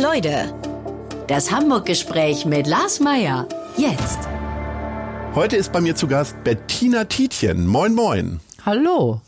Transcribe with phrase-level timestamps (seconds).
[0.00, 0.52] Leute.
[1.28, 3.48] Das Hamburg-Gespräch mit Lars Meier.
[3.76, 4.18] Jetzt.
[5.34, 7.66] Heute ist bei mir zu Gast Bettina Tietjen.
[7.66, 8.40] Moin, moin.
[8.66, 9.20] Hallo.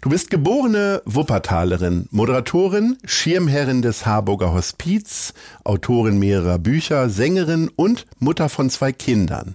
[0.00, 5.32] Du bist geborene Wuppertalerin, Moderatorin, Schirmherrin des Harburger Hospiz,
[5.64, 9.54] Autorin mehrerer Bücher, Sängerin und Mutter von zwei Kindern.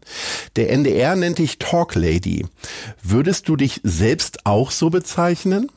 [0.56, 2.46] Der NDR nennt dich Talk Lady.
[3.04, 5.70] Würdest du dich selbst auch so bezeichnen?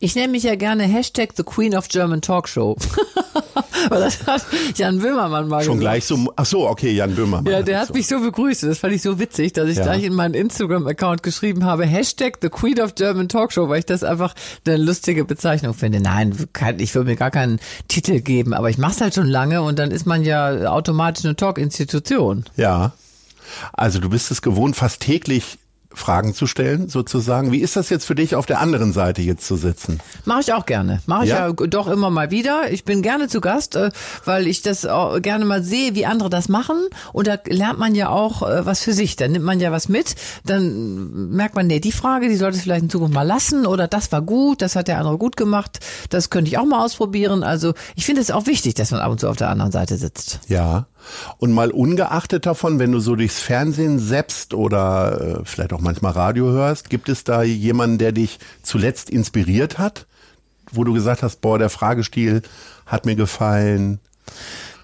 [0.00, 2.76] Ich nenne mich ja gerne Hashtag The Queen of German Talk Show.
[3.88, 5.80] Weil das hat Jan Böhmermann mal Schon gesagt.
[5.80, 7.50] gleich so, ach so, okay, Jan Böhmermann.
[7.52, 7.94] Ja, der hat so.
[7.94, 8.64] mich so begrüßt.
[8.64, 9.84] Das fand ich so witzig, dass ich Ja.
[9.84, 13.86] gleich in meinen Instagram-Account geschrieben habe, Hashtag The Queen of German Talk Show, weil ich
[13.86, 14.34] das einfach
[14.66, 16.00] eine lustige Bezeichnung finde.
[16.00, 19.26] Nein, kein- ich würde mir gar keinen Titel geben, aber ich mache es halt schon
[19.28, 22.44] lange und dann ist man ja automatisch eine Talk-Institution.
[22.56, 22.92] Ja.
[23.72, 25.58] Also du bist es gewohnt, fast täglich
[25.96, 27.52] Fragen zu stellen, sozusagen.
[27.52, 29.98] Wie ist das jetzt für dich, auf der anderen Seite jetzt zu sitzen?
[30.26, 31.00] Mache ich auch gerne.
[31.06, 31.46] Mache ich Ja?
[31.48, 31.52] ja?
[31.52, 32.70] doch immer mal wieder.
[32.70, 33.90] Ich bin gerne zu Gast, äh,
[34.26, 36.76] weil ich das auch gerne mal sehe, wie andere das machen.
[37.14, 39.16] Und da lernt man ja auch äh, was für sich.
[39.16, 40.16] Da nimmt man ja was mit.
[40.44, 43.64] Dann merkt man, nee, die Frage, die sollte ich vielleicht in Zukunft mal lassen.
[43.66, 45.80] Oder das war gut, das hat der andere gut gemacht.
[46.10, 47.42] Das könnte ich auch mal ausprobieren.
[47.42, 49.96] Also ich finde es auch wichtig, dass man ab und zu auf der anderen Seite
[49.96, 50.40] sitzt.
[50.48, 50.86] Ja.
[51.38, 56.12] Und mal ungeachtet davon, wenn du so durchs Fernsehen seppst oder äh, vielleicht auch manchmal
[56.12, 60.06] Radio hörst, gibt es da jemanden, der dich zuletzt inspiriert hat?
[60.72, 62.42] Wo du gesagt hast, boah, der Fragestil
[62.86, 64.00] hat mir gefallen.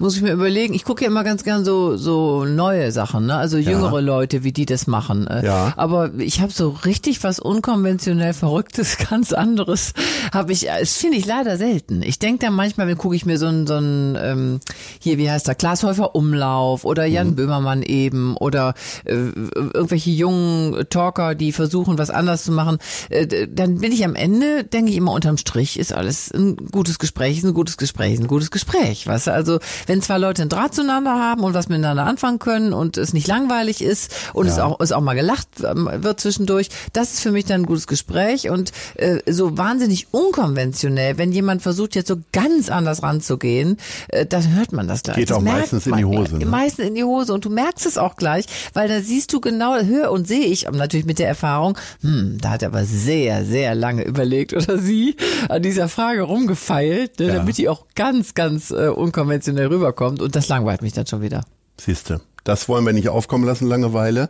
[0.03, 0.75] Muss ich mir überlegen.
[0.75, 3.36] Ich gucke ja immer ganz gern so so neue Sachen, ne?
[3.36, 5.28] Also jüngere Leute, wie die das machen.
[5.28, 5.75] Äh, Ja.
[5.77, 9.92] Aber ich habe so richtig was unkonventionell Verrücktes, ganz anderes,
[10.34, 10.67] habe ich.
[10.67, 12.03] Das finde ich leider selten.
[12.03, 14.61] Ich denke dann manchmal, wenn gucke ich mir so ein so ein ähm,
[14.98, 17.36] hier, wie heißt der, Glashäufer Umlauf oder Jan Mhm.
[17.36, 18.74] Böhmermann eben oder
[19.05, 22.79] äh, irgendwelche jungen Talker, die versuchen, was anders zu machen.
[23.08, 26.98] Äh, dann bin ich am Ende, denke ich immer unterm Strich, ist alles ein gutes
[26.98, 29.07] Gespräch, ist ein gutes Gespräch, ist ein gutes Gespräch.
[29.07, 29.61] Weißt du, also
[29.92, 33.27] wenn zwei Leute einen Draht zueinander haben und was miteinander anfangen können und es nicht
[33.29, 37.30] langweilig ist und es auch es auch mal gelacht ähm, wird zwischendurch, das ist für
[37.30, 42.17] mich dann ein gutes Gespräch und äh, so wahnsinnig unkonventionell, wenn jemand versucht jetzt so
[42.33, 43.77] ganz anders ranzugehen,
[44.08, 45.17] äh, dann hört man das gleich.
[45.17, 46.47] Geht das auch meistens in die Hose, ne?
[46.47, 49.79] Meistens in die Hose und du merkst es auch gleich, weil da siehst du genau,
[49.79, 53.74] höre und sehe ich natürlich mit der Erfahrung, hm, da hat er aber sehr, sehr
[53.74, 55.17] lange überlegt oder sie
[55.51, 57.35] an dieser Frage rumgefeilt, ne, Ja.
[57.35, 61.44] damit die auch ganz, ganz äh, unkonventionell rüberkommt und das langweilt mich dann schon wieder.
[61.80, 62.20] Siehste.
[62.44, 64.28] Das wollen wir nicht aufkommen lassen, Langeweile.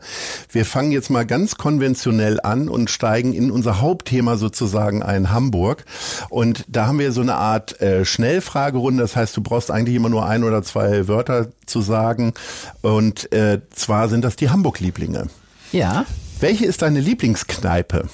[0.51, 5.87] Wir fangen jetzt mal ganz konventionell an und steigen in unser Hauptthema sozusagen ein Hamburg.
[6.29, 9.03] Und da haben wir so eine Art äh, Schnellfragerunde.
[9.03, 12.35] Das heißt, du brauchst eigentlich immer nur ein oder zwei Wörter zu sagen.
[12.83, 15.29] Und äh, zwar sind das die Hamburg-Lieblinge.
[15.73, 16.05] Ja.
[16.39, 18.09] Welche ist deine Lieblingskneipe?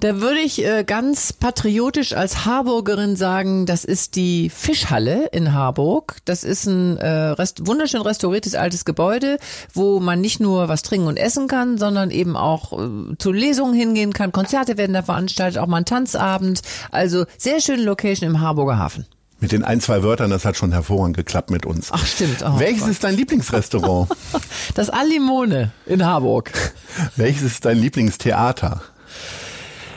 [0.00, 6.18] Da würde ich äh, ganz patriotisch als Harburgerin sagen, das ist die Fischhalle in Harburg.
[6.26, 9.38] Das ist ein äh, rest wunderschön restauriertes altes Gebäude,
[9.72, 13.74] wo man nicht nur was trinken und essen kann, sondern eben auch äh, zu Lesungen
[13.74, 14.32] hingehen kann.
[14.32, 16.60] Konzerte werden da veranstaltet, auch mal ein Tanzabend.
[16.90, 19.06] Also sehr schöne Location im Harburger Hafen.
[19.40, 21.88] Mit den ein, zwei Wörtern, das hat schon hervorragend geklappt mit uns.
[21.92, 22.42] Ach, stimmt.
[22.42, 22.90] Oh, Welches Gott.
[22.90, 24.08] ist dein Lieblingsrestaurant?
[24.74, 26.52] Das Alimone in Harburg.
[27.16, 28.82] Welches ist dein Lieblingstheater?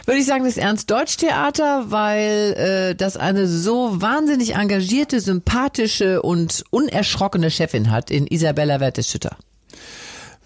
[0.10, 7.52] Würde ich sagen, das Ernst-Deutsch-Theater, weil äh, das eine so wahnsinnig engagierte, sympathische und unerschrockene
[7.52, 9.38] Chefin hat in Isabella Werteschütter.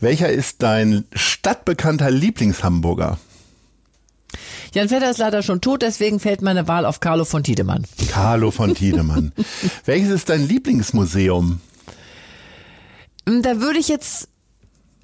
[0.01, 3.17] Welcher ist dein stadtbekannter Lieblingshamburger?
[4.73, 7.85] Jan Vetter ist leider schon tot, deswegen fällt meine Wahl auf Carlo von Tiedemann.
[8.09, 9.31] Carlo von Tiedemann.
[9.85, 11.61] Welches ist dein Lieblingsmuseum?
[13.29, 14.27] Hm, Da würde ich jetzt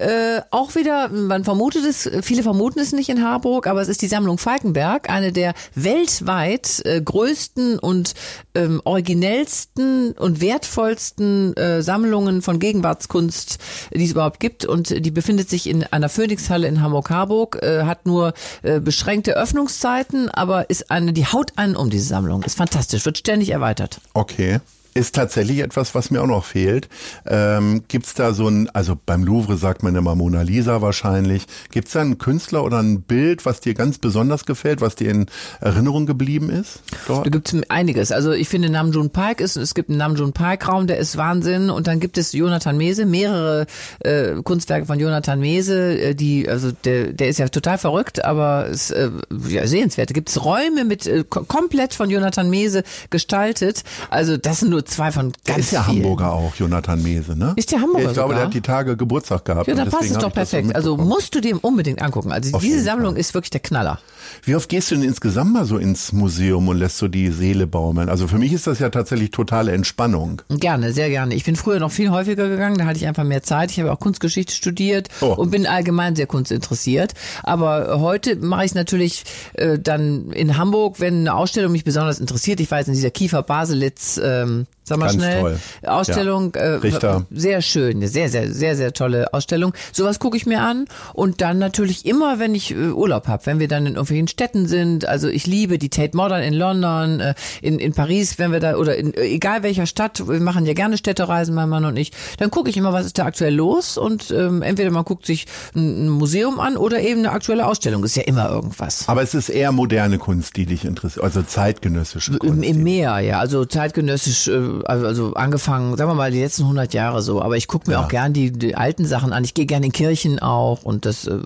[0.00, 4.00] äh, auch wieder, man vermutet es, viele vermuten es nicht in Harburg, aber es ist
[4.00, 8.14] die Sammlung Falkenberg, eine der weltweit äh, größten und
[8.54, 13.58] ähm, originellsten und wertvollsten äh, Sammlungen von Gegenwartskunst,
[13.94, 14.64] die es überhaupt gibt.
[14.64, 18.32] Und die befindet sich in einer Phoenixhalle in Hamburg-Harburg, äh, hat nur
[18.62, 22.42] äh, beschränkte Öffnungszeiten, aber ist eine, die haut einen um diese Sammlung.
[22.42, 24.00] Ist fantastisch, wird ständig erweitert.
[24.14, 24.60] Okay.
[25.00, 26.90] Ist tatsächlich etwas, was mir auch noch fehlt.
[27.26, 31.46] Ähm, gibt's da so ein, also beim Louvre sagt man immer Mona Lisa wahrscheinlich.
[31.70, 35.26] Gibt's da einen Künstler oder ein Bild, was dir ganz besonders gefällt, was dir in
[35.60, 36.82] Erinnerung geblieben ist?
[37.06, 37.24] Dort?
[37.24, 38.12] Da gibt's einiges.
[38.12, 41.70] Also ich finde Namjoon Park ist, es gibt einen Namjoon Park Raum, der ist Wahnsinn.
[41.70, 43.64] Und dann gibt es Jonathan Mese, mehrere
[44.00, 48.66] äh, Kunstwerke von Jonathan Mese, äh, die, also der, der ist ja total verrückt, aber
[48.66, 49.08] ist äh,
[49.48, 50.10] ja, sehenswert.
[50.10, 53.82] Da gibt's Räume mit äh, ko- komplett von Jonathan Mese gestaltet.
[54.10, 55.98] Also das sind nur zwei von Der ganz ist ja vielen.
[55.98, 57.52] Hamburger auch, Jonathan Mese, ne?
[57.56, 58.36] Ist der Hamburger ich glaube, sogar?
[58.38, 59.68] der hat die Tage Geburtstag gehabt.
[59.68, 60.74] Ja, da passt es doch perfekt.
[60.74, 62.32] Also musst du dem unbedingt angucken.
[62.32, 63.98] Also Auf diese Sammlung ist wirklich der Knaller.
[64.44, 67.66] Wie oft gehst du denn insgesamt mal so ins Museum und lässt so die Seele
[67.66, 68.08] baumeln?
[68.08, 70.42] Also für mich ist das ja tatsächlich totale Entspannung.
[70.50, 71.34] Gerne, sehr gerne.
[71.34, 73.70] Ich bin früher noch viel häufiger gegangen, da hatte ich einfach mehr Zeit.
[73.70, 75.34] Ich habe auch Kunstgeschichte studiert Oh.
[75.34, 77.14] und bin allgemein sehr kunstinteressiert.
[77.42, 82.18] Aber heute mache ich es natürlich äh, dann in Hamburg, wenn eine Ausstellung mich besonders
[82.20, 82.60] interessiert.
[82.60, 85.58] Ich war jetzt in dieser Kiefer Baselitz, ähm, sag mal Ganz schnell, toll.
[85.86, 86.52] Ausstellung.
[86.54, 86.60] Ja.
[86.60, 87.26] Äh, Richter.
[87.30, 89.72] Sehr schön, eine sehr, sehr, sehr, sehr tolle Ausstellung.
[89.92, 93.60] Sowas gucke ich mir an und dann natürlich immer, wenn ich äh, Urlaub habe, wenn
[93.60, 95.06] wir dann in irgendwelchen Städten sind.
[95.06, 98.74] Also ich liebe die Tate Modern in London, äh, in, in Paris, wenn wir da
[98.76, 102.10] oder in äh, egal welcher Stadt, wir machen ja gerne Städtereisen, mein Mann und ich.
[102.38, 105.46] Dann gucke ich immer, was ist da aktuell los und ähm, entweder man guckt sich
[105.76, 108.02] ein, ein Museum an oder eben eine aktuelle Ausstellung.
[108.02, 109.08] Ist ja immer irgendwas.
[109.08, 112.56] Aber es ist eher moderne Kunst, die dich interessiert, also zeitgenössische Kunst.
[112.56, 113.38] Im, Im Meer, ja.
[113.38, 117.42] Also zeitgenössisch, äh, also, also angefangen, sagen wir mal, die letzten 100 Jahre so.
[117.42, 119.44] Aber ich gucke mir auch gern die, die alten Sachen an.
[119.44, 121.38] Ich gehe gern in Kirchen auch und das äh,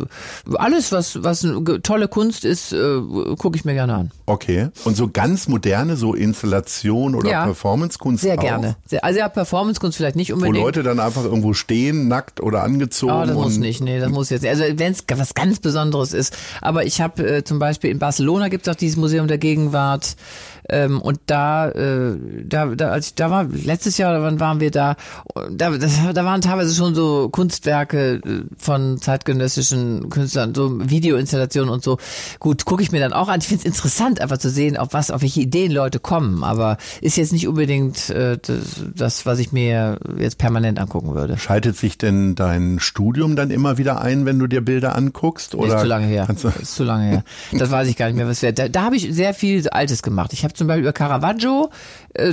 [0.54, 1.46] alles, was was
[1.82, 3.00] tolle Kunst ist, äh,
[3.38, 4.10] gucke ich mir gerne an.
[4.26, 4.69] Okay.
[4.84, 7.44] Und so ganz moderne, so Installation oder Ja.
[7.44, 8.40] Performancekunst Sehr auch?
[8.40, 8.76] gerne.
[8.86, 10.58] Sehr, also ja, Performancekunst vielleicht nicht Wo unbedingt.
[10.58, 13.12] Leute dann einfach irgendwo stehen, nackt oder angezogen.
[13.12, 14.42] Oh, das muss nicht, nee, das muss jetzt.
[14.42, 14.50] nicht.
[14.50, 16.36] Also wenn es was ganz Besonderes ist.
[16.60, 20.16] Aber ich habe äh, zum Beispiel in Barcelona gibt es auch dieses Museum der Gegenwart.
[20.69, 24.61] Ähm, und da, äh, da, da, als ich da war, letztes Jahr, oder wann waren
[24.61, 24.96] wir da?
[25.50, 31.82] Da, das, da waren teilweise schon so Kunstwerke äh, von zeitgenössischen Künstlern, so Videoinstallationen und
[31.82, 31.99] so.
[32.40, 33.40] Gut, gucke ich mir dann auch an.
[33.40, 36.44] Ich finde es interessant, einfach zu sehen, auf was, auf welche Ideen Leute kommen.
[36.44, 38.38] Aber ist jetzt nicht unbedingt äh,
[38.94, 41.38] das, was ich mir jetzt permanent angucken würde.
[41.38, 45.55] Schaltet sich denn dein Studium dann immer wieder ein, wenn du dir Bilder anguckst?
[45.55, 46.28] Oder ist zu lange her.
[46.60, 47.25] Ist zu lange her.
[47.52, 48.52] Das weiß ich gar nicht mehr, was wäre.
[48.52, 50.32] Da, da habe ich sehr viel Altes gemacht.
[50.32, 51.70] Ich habe zum Beispiel über Caravaggio,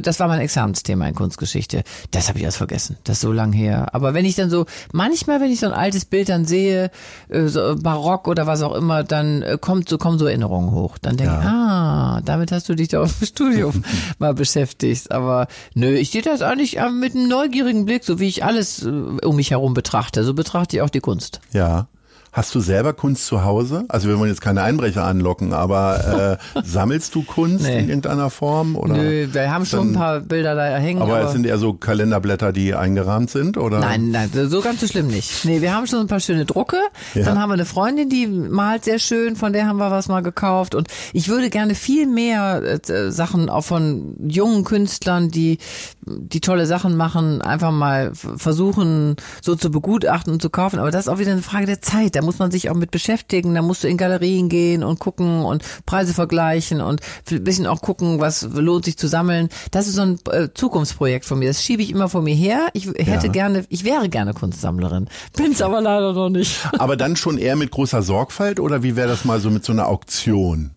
[0.01, 1.83] das war mein Examensthema in Kunstgeschichte.
[2.11, 2.97] Das habe ich erst vergessen.
[3.03, 3.93] Das ist so lange her.
[3.93, 6.91] Aber wenn ich dann so, manchmal, wenn ich so ein altes Bild dann sehe,
[7.29, 10.97] äh, so Barock oder was auch immer, dann äh, kommt so, kommen so Erinnerungen hoch.
[10.99, 13.83] Dann denke ich, ah, damit hast du dich da im Studium
[14.19, 15.11] mal beschäftigt.
[15.11, 18.83] Aber nö, ich sehe das eigentlich äh, mit einem neugierigen Blick, so wie ich alles
[18.83, 20.23] äh, um mich herum betrachte.
[20.23, 21.41] So betrachte ich auch die Kunst.
[21.53, 21.87] Ja.
[22.33, 23.83] Hast du selber Kunst zu Hause?
[23.89, 27.79] Also wir wollen jetzt keine Einbrecher anlocken, aber äh, sammelst du Kunst Nee.
[27.79, 28.77] in irgendeiner Form?
[28.77, 28.93] Oder?
[28.93, 31.01] Nö, wir haben schon ein paar Bilder da hängen.
[31.01, 33.79] Aber, Aber, es sind eher so Kalenderblätter, die eingerahmt sind, oder?
[33.79, 35.43] nein, nein, so ganz so schlimm nicht.
[35.43, 36.77] Nee, wir haben schon ein paar schöne Drucke.
[37.15, 37.25] Ja.
[37.25, 40.21] Dann haben wir eine Freundin, die malt sehr schön, von der haben wir was mal
[40.21, 40.73] gekauft.
[40.73, 45.57] Und ich würde gerne viel mehr äh, Sachen auch von jungen Künstlern, die,
[46.05, 50.79] die tolle Sachen machen, einfach mal versuchen, so zu begutachten und zu kaufen.
[50.79, 52.15] Aber das ist auch wieder eine Frage der Zeit.
[52.15, 53.53] Da muss man sich auch mit beschäftigen.
[53.55, 57.81] Da musst du in Galerien gehen und gucken und Preise vergleichen und ein bisschen auch
[57.81, 59.49] gucken, was lohnt sich zu sammeln.
[59.71, 61.47] Das ist so ein äh, Zukunftsprojekt von mir.
[61.47, 62.67] Das schiebe ich immer vor mir her.
[62.73, 63.31] Ich hätte Ja.
[63.31, 65.07] gerne, ich wäre gerne Kunstsammlerin.
[65.35, 66.57] Bin's aber leider noch nicht.
[66.79, 69.71] Aber dann schon eher mit großer Sorgfalt oder wie wäre das mal so mit so
[69.73, 70.71] einer Auktion?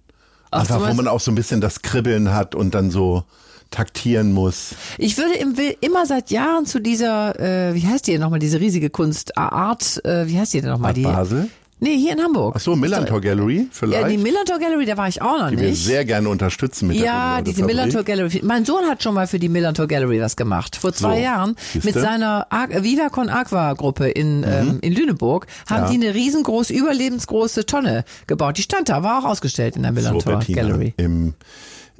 [0.50, 3.24] Ach, Einfach, wo man auch so ein bisschen das Kribbeln hat und dann so
[3.70, 4.74] taktieren muss.
[4.98, 7.38] Ich würde im, will immer seit Jahren zu dieser,
[7.70, 10.92] äh, wie heißt die denn nochmal, diese riesige Kunstart, äh, wie heißt die denn nochmal?
[10.94, 11.48] Die, Basel?
[11.80, 12.54] Nee, hier in Hamburg.
[12.56, 14.10] Ach so, Millantor Gallery Ja, vielleicht?
[14.10, 15.84] die Millantor Gallery, da war ich auch noch die wir nicht.
[15.84, 17.64] sehr gerne unterstützen mit der Ja, Bullaude diese.
[17.64, 18.40] Millantor Gallery.
[18.42, 20.76] Mein Sohn hat schon mal für die Millantor Gallery was gemacht.
[20.76, 21.86] Vor zwei So, Jahren siehste?
[21.88, 22.46] mit seiner
[22.80, 25.92] Viva Con Aqua Gruppe in, ähm, in Lüneburg haben Mhm.
[25.92, 25.98] Ja.
[25.98, 28.56] die eine riesengroße, überlebensgroße Tonne gebaut.
[28.56, 30.94] Die stand da, war auch ausgestellt in der So, Millantor Bettina, Gallery.
[30.96, 31.34] Im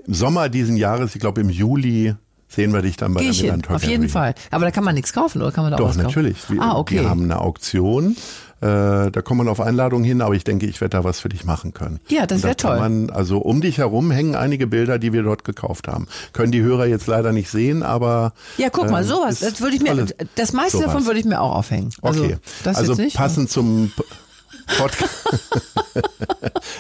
[0.07, 2.15] Sommer diesen Jahres, ich glaube im Juli,
[2.49, 4.35] sehen wir dich dann bei Gehe der Millantor auf jeden Fall.
[4.51, 6.07] Aber da kann man nichts kaufen, oder kann man da auch Doch, was kaufen?
[6.07, 6.37] natürlich.
[6.51, 7.01] Wir, ah, okay.
[7.01, 8.17] wir haben eine Auktion.
[8.61, 11.29] Äh, da kommt man auf Einladung hin, aber ich denke, ich werde da was für
[11.29, 12.01] dich machen können.
[12.09, 12.79] Ja, das Und da wär kann toll.
[12.81, 16.07] Man, also um dich herum hängen einige Bilder, die wir dort gekauft haben.
[16.33, 19.77] Können die Hörer jetzt leider nicht sehen, aber ja, guck mal, ähm, sowas, das würde
[19.77, 20.07] ich mir,
[20.37, 20.87] das meiste sowas.
[20.87, 21.91] davon würde ich mir auch aufhängen.
[22.01, 23.17] Also, Okay, das also nicht.
[23.17, 23.93] passend zum.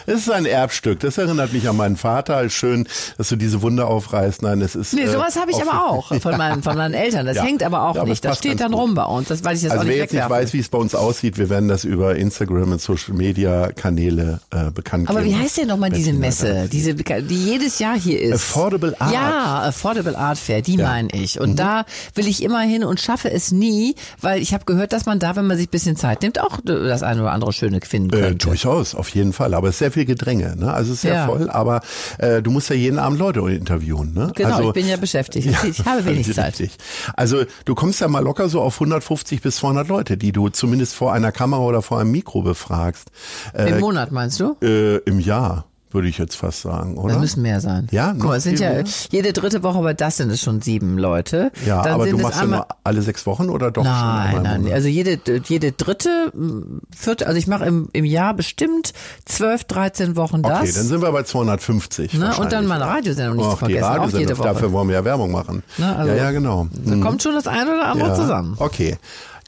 [0.07, 1.01] es ist ein Erbstück.
[1.01, 2.49] Das erinnert mich an meinen Vater.
[2.51, 2.87] Schön,
[3.19, 4.43] dass du diese Wunde aufreißt.
[4.43, 4.95] Nein, es ist.
[4.95, 7.27] Nee, äh, sowas habe ich aber auch von meinen, von meinen Eltern.
[7.27, 7.45] Das Ja.
[7.45, 8.25] hängt aber auch Ja, aber nicht.
[8.25, 8.81] Das steht dann gut.
[8.81, 9.29] rum bei uns.
[9.29, 10.95] Das, weil ich das Also auch wer nicht jetzt nicht weiß, wie es bei uns
[10.95, 15.35] aussieht, wir werden das über Instagram und Social Media Kanäle äh, bekannt Aber geben.
[15.37, 18.35] wie heißt denn nochmal diese Messe, diese, die jedes Jahr hier ist?
[18.35, 19.13] Affordable Art.
[19.13, 20.79] Ja, Affordable Art Fair, die Ja.
[20.79, 20.85] Mhm.
[20.85, 21.41] meine ich.
[21.41, 25.07] Und da will ich immer hin und schaffe es nie, weil ich habe gehört, dass
[25.07, 27.74] man da, wenn man sich ein bisschen Zeit nimmt, auch das eine oder andere Schöne
[27.83, 28.47] finden Äh, könnte.
[28.47, 29.55] durchaus, auf jeden Fall.
[29.55, 30.55] Aber es ist sehr viel Gedränge.
[30.57, 30.73] Ne?
[30.73, 31.27] Also es ist sehr Ja.
[31.27, 31.81] voll, aber
[32.19, 34.15] äh, du musst ja jeden Abend Leute interviewen.
[34.15, 34.33] Ne?
[34.35, 35.47] Genau, also, ich bin ja beschäftigt.
[35.69, 36.61] ich habe wenig Zeit.
[36.61, 36.77] richtig.
[37.15, 40.95] Also du kommst ja mal locker so auf 150 bis 200 Leute, die du zumindest
[40.95, 43.11] vor einer Kamera oder vor einem Mikro befragst.
[43.53, 44.57] Äh, Im Monat meinst du?
[44.63, 45.67] äh, Im Jahr.
[45.95, 47.15] Würde ich jetzt fast sagen, oder?
[47.15, 47.87] Das müssen mehr sein.
[47.93, 48.73] Ja, Guck mal, es sind ja
[49.11, 51.53] jede dritte Woche, aber das sind es schon sieben Leute.
[51.65, 54.43] ja, Dann aber du machst ja nur alle sechs Wochen oder doch schon Nein, im
[54.43, 54.75] nein, Monat?
[54.75, 58.93] also jede, jede dritte, m, vierte, also ich mache im, im Jahr bestimmt
[59.25, 60.61] zwölf, dreizehn Wochen das.
[60.61, 62.15] Okay, dann sind wir bei 250.
[62.15, 62.91] Ne, und dann meine ja.
[62.93, 64.49] Radiosendung nicht Och, zu vergessen, auch jede Woche.
[64.49, 65.63] dafür wollen wir ja Werbung machen.
[65.79, 66.67] Ne, also- ja, ja, genau.
[66.85, 68.55] da kommt schon das eine oder andere Ja, zusammen.
[68.59, 68.99] Okay.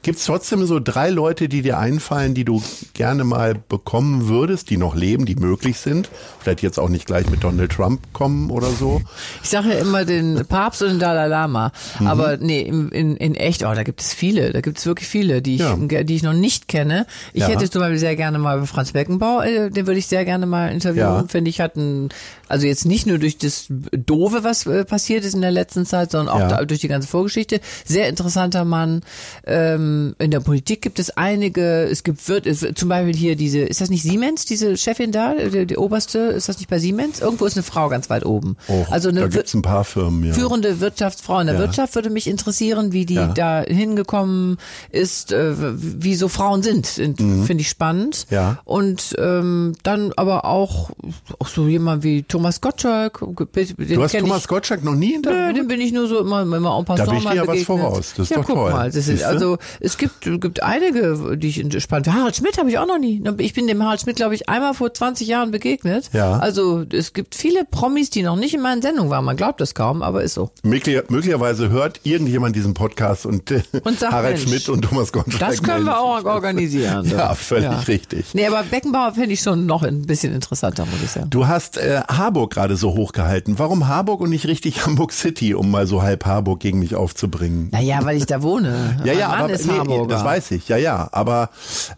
[0.07, 4.77] Gibt's trotzdem so drei Leute, die dir einfallen, die du gerne mal bekommen würdest, die
[4.77, 6.09] noch leben, die möglich sind?
[6.39, 9.01] Vielleicht jetzt auch nicht gleich mit Donald Trump kommen oder so.
[9.43, 11.73] Ich sage ja immer den Papst und den Dalai Lama.
[11.99, 12.07] Mhm.
[12.07, 14.53] Aber nee, in, in, in echt, oh, da gibt es viele.
[14.53, 15.75] Da gibt es wirklich viele, die ich, Ja.
[15.75, 17.05] die ich noch nicht kenne.
[17.33, 17.49] Ich Ja.
[17.49, 20.71] hätte zum Beispiel sehr gerne mal Franz Beckenbauer, äh, den würde ich sehr gerne mal
[20.71, 21.05] interviewen.
[21.05, 21.25] Ja.
[21.27, 22.07] Finde ich, hat ein,
[22.47, 26.11] also jetzt nicht nur durch das Doofe, was äh, passiert ist in der letzten Zeit,
[26.11, 26.47] sondern auch Ja.
[26.47, 27.59] da, durch die ganze Vorgeschichte.
[27.85, 29.01] Sehr interessanter Mann.
[29.45, 33.59] Ähm, in der Politik gibt es einige, es gibt, wird, es, zum Beispiel hier diese,
[33.59, 37.19] ist das nicht Siemens, diese Chefin da, die, die oberste, ist das nicht bei Siemens?
[37.19, 38.57] Irgendwo ist eine Frau ganz weit oben.
[38.67, 40.33] Oh, also da eine gibt's ein paar Firmen, ja.
[40.33, 41.61] führende Wirtschaftsfrau in der Ja.
[41.61, 43.27] Wirtschaft würde mich interessieren, wie die Ja.
[43.27, 44.57] da hingekommen
[44.91, 48.25] ist, äh, wie so Frauen sind, finde ich spannend.
[48.29, 48.35] Mhm.
[48.35, 48.59] Ja.
[48.65, 50.91] Und ähm, dann aber auch,
[51.39, 53.19] auch so jemand wie Thomas Gottschalk.
[53.19, 55.57] Den Du hast Thomas ich, Gottschalk noch nie Nö, interviewt?
[55.57, 57.63] den bin ich nur so immer, immer en passant Da bin ich dir ja was
[57.63, 58.13] voraus.
[58.15, 58.71] Das ist ja, doch guck toll.
[58.71, 58.87] mal.
[58.87, 62.99] Ist, also es gibt, gibt einige, die ich spannend Harald Schmidt habe ich auch noch
[62.99, 63.23] nie.
[63.37, 66.09] Ich bin dem Harald Schmidt, glaube ich, einmal vor 20 Jahren begegnet.
[66.13, 66.37] Ja.
[66.39, 69.25] Also es gibt viele Promis, die noch nicht in meinen Sendungen waren.
[69.25, 70.51] Man glaubt das kaum, aber ist so.
[70.63, 75.11] Möglich, möglicherweise hört irgendjemand diesen Podcast und, äh, Und sagt, Harald Mensch, Schmidt und Thomas
[75.11, 75.39] Gottschalk.
[75.39, 77.05] Das können wir auch organisieren.
[77.17, 78.33] Ja, völlig richtig.
[78.33, 81.29] Nee, aber Beckenbauer fände ich schon noch ein bisschen interessanter, muss ich sagen.
[81.29, 83.57] Du hast äh, Harburg gerade so hochgehalten.
[83.57, 87.69] Warum Harburg und nicht richtig Hamburg City, um mal so halb Harburg gegen mich aufzubringen?
[87.71, 88.97] Naja, weil ich da wohne.
[89.05, 91.07] Ja, ja, Mann aber ist nee, das weiß ich, ja, ja.
[91.13, 91.49] Aber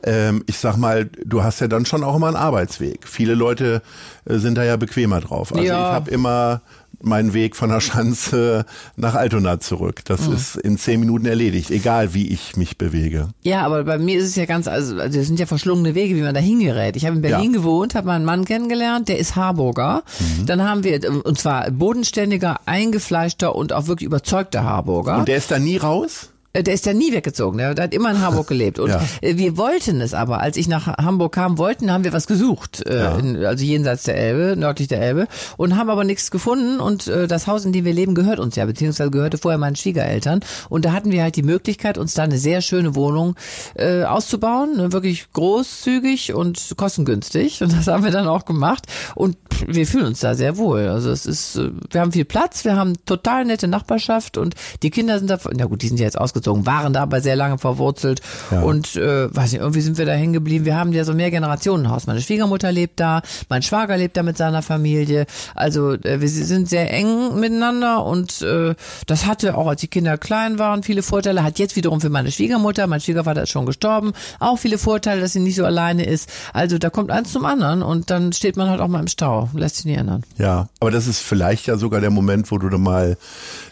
[0.04, 3.08] ähm, ich sag mal, du hast ja dann schon auch immer einen Arbeitsweg.
[3.08, 3.82] Viele Leute
[4.26, 5.52] äh, sind da ja bequemer drauf.
[5.52, 5.88] Also Ja.
[5.90, 6.62] ich habe immer
[7.02, 8.66] meinen Weg von der Schanze
[8.96, 10.02] nach Altona zurück.
[10.06, 10.34] Das Mhm.
[10.34, 13.30] ist in zehn Minuten erledigt, egal wie ich mich bewege.
[13.44, 16.16] Ja, aber bei mir ist es ja ganz, also also das sind ja verschlungene Wege,
[16.16, 16.96] wie man da hingerät.
[16.96, 17.60] Ich habe in Berlin Ja.
[17.60, 20.04] gewohnt, habe meinen Mann kennengelernt, der ist Harburger.
[20.20, 20.46] Mhm.
[20.46, 25.18] Dann haben wir, und zwar bodenständiger, eingefleischter und auch wirklich überzeugter Harburger.
[25.20, 26.30] Und der ist da nie raus?
[26.60, 28.80] Äh, Der ist ja nie weggezogen, der hat immer in Hamburg gelebt.
[28.80, 29.02] Und Ja.
[29.22, 32.86] äh, wir wollten es aber, als ich nach Hamburg kam, wollten, haben wir was gesucht,
[32.86, 33.48] äh, Ja.
[33.48, 36.80] also jenseits der Elbe, nördlich der Elbe, und haben aber nichts gefunden.
[36.80, 40.42] Und das Haus, in dem wir leben, gehört uns ja, beziehungsweise gehörte vorher meinen Schwiegereltern.
[40.70, 43.36] Und da hatten wir halt die Möglichkeit, uns da eine sehr schöne Wohnung
[43.76, 47.62] äh, auszubauen, ne, wirklich großzügig und kostengünstig.
[47.64, 48.86] Und das haben wir dann auch gemacht.
[49.16, 49.38] Und
[49.68, 50.88] wir fühlen uns da sehr wohl.
[50.88, 51.60] Also es ist,
[51.92, 55.66] wir haben viel Platz, wir haben total nette Nachbarschaft und die Kinder sind da, na
[55.66, 58.62] gut, die sind ja jetzt ausgezogen, waren da aber sehr lange verwurzelt Ja.
[58.62, 60.66] und äh, weiß nicht, irgendwie sind wir da hängen geblieben.
[60.66, 62.08] Wir haben ja so mehr Generationenhaus.
[62.08, 65.26] Meine Schwiegermutter lebt da, mein Schwager lebt da mit seiner Familie.
[65.56, 68.76] Also äh, wir sind sehr eng miteinander und äh,
[69.08, 71.44] das hatte auch, als die Kinder klein waren, viele Vorteile.
[71.44, 75.34] Hat jetzt wiederum für meine Schwiegermutter, mein Schwiegervater ist schon gestorben, auch viele Vorteile, dass
[75.34, 76.30] sie nicht so alleine ist.
[76.54, 79.50] Also da kommt eins zum anderen und dann steht man halt auch mal im Stau.
[79.54, 80.24] Lässt sich nicht ändern.
[80.38, 83.18] Ja, aber das ist vielleicht ja sogar der Moment, wo du dann mal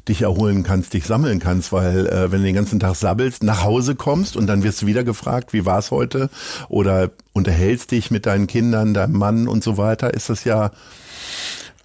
[0.08, 3.64] dich erholen kannst, dich sammeln kannst, weil äh, wenn du den ganzen Tag sabbelst, nach
[3.64, 6.30] Hause kommst und dann wirst du wieder gefragt, wie war's heute?
[6.70, 10.72] Oder unterhältst dich mit deinen Kindern, deinem Mann und so weiter, ist das ja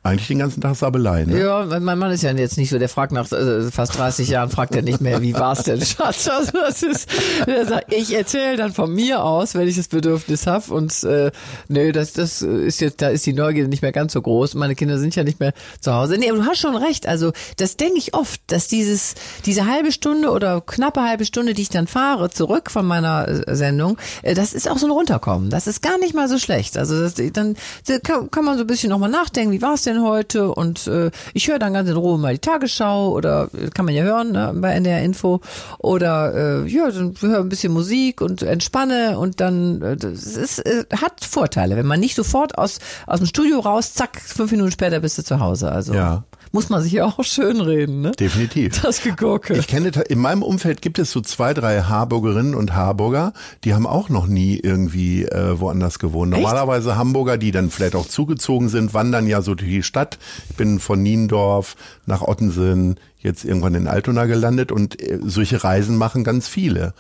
[0.05, 1.25] eigentlich den ganzen Tag Sabbelei.
[1.25, 1.41] Ne?
[1.41, 4.51] Ja, mein Mann ist ja jetzt nicht so, der fragt nach äh, fast 30 Jahren,
[4.51, 6.29] fragt er nicht mehr, wie war's denn, Schatz?
[6.29, 7.09] Also das ist,
[7.47, 11.31] der sagt, ich erzähle dann von mir aus, wenn ich das Bedürfnis habe und äh,
[11.69, 14.55] nö, das, das ist jetzt, da ist die Neugierde nicht mehr ganz so groß.
[14.55, 16.19] Meine Kinder sind ja nicht mehr zu Hause.
[16.19, 19.15] Nee, aber du hast schon recht, also das denke ich oft, dass dieses,
[19.47, 23.55] diese halbe Stunde oder knappe halbe Stunde, die ich dann fahre, zurück von meiner äh,
[23.55, 25.49] Sendung, äh, das ist auch so ein Runterkommen.
[25.49, 26.77] Das ist gar nicht mal so schlecht.
[26.77, 27.55] Also das, dann
[27.87, 30.53] da kann, kann man so ein bisschen nochmal nachdenken, wie war es denn heute?
[30.53, 33.95] Und äh, ich höre dann ganz in Ruhe mal die Tagesschau oder äh, kann man
[33.95, 35.41] ja hören ne, bei NDR Info
[35.79, 40.59] oder äh, ja, dann höre ein bisschen Musik und entspanne und dann äh, das ist,
[40.61, 44.71] äh, hat Vorteile, wenn man nicht sofort aus aus dem Studio raus, zack, fünf Minuten
[44.71, 45.71] später bist du zu Hause.
[45.71, 46.25] Also Ja.
[46.53, 48.13] Muss man sich ja auch schön reden, ne?
[48.13, 48.81] Definitiv.
[48.83, 49.55] Das Gegurke.
[49.55, 53.33] Ich kenne, in meinem Umfeld gibt es so zwei, drei Harburgerinnen und Harburger,
[53.65, 56.33] die haben auch noch nie irgendwie äh, woanders gewohnt.
[56.33, 56.43] Echt?
[56.43, 60.19] Normalerweise Hamburger, die dann vielleicht auch zugezogen sind, wandern ja so durch die Stadt.
[60.51, 61.75] Ich bin von Niendorf
[62.07, 66.95] nach Ottensen, jetzt irgendwann in Altona gelandet und äh, solche Reisen machen ganz viele.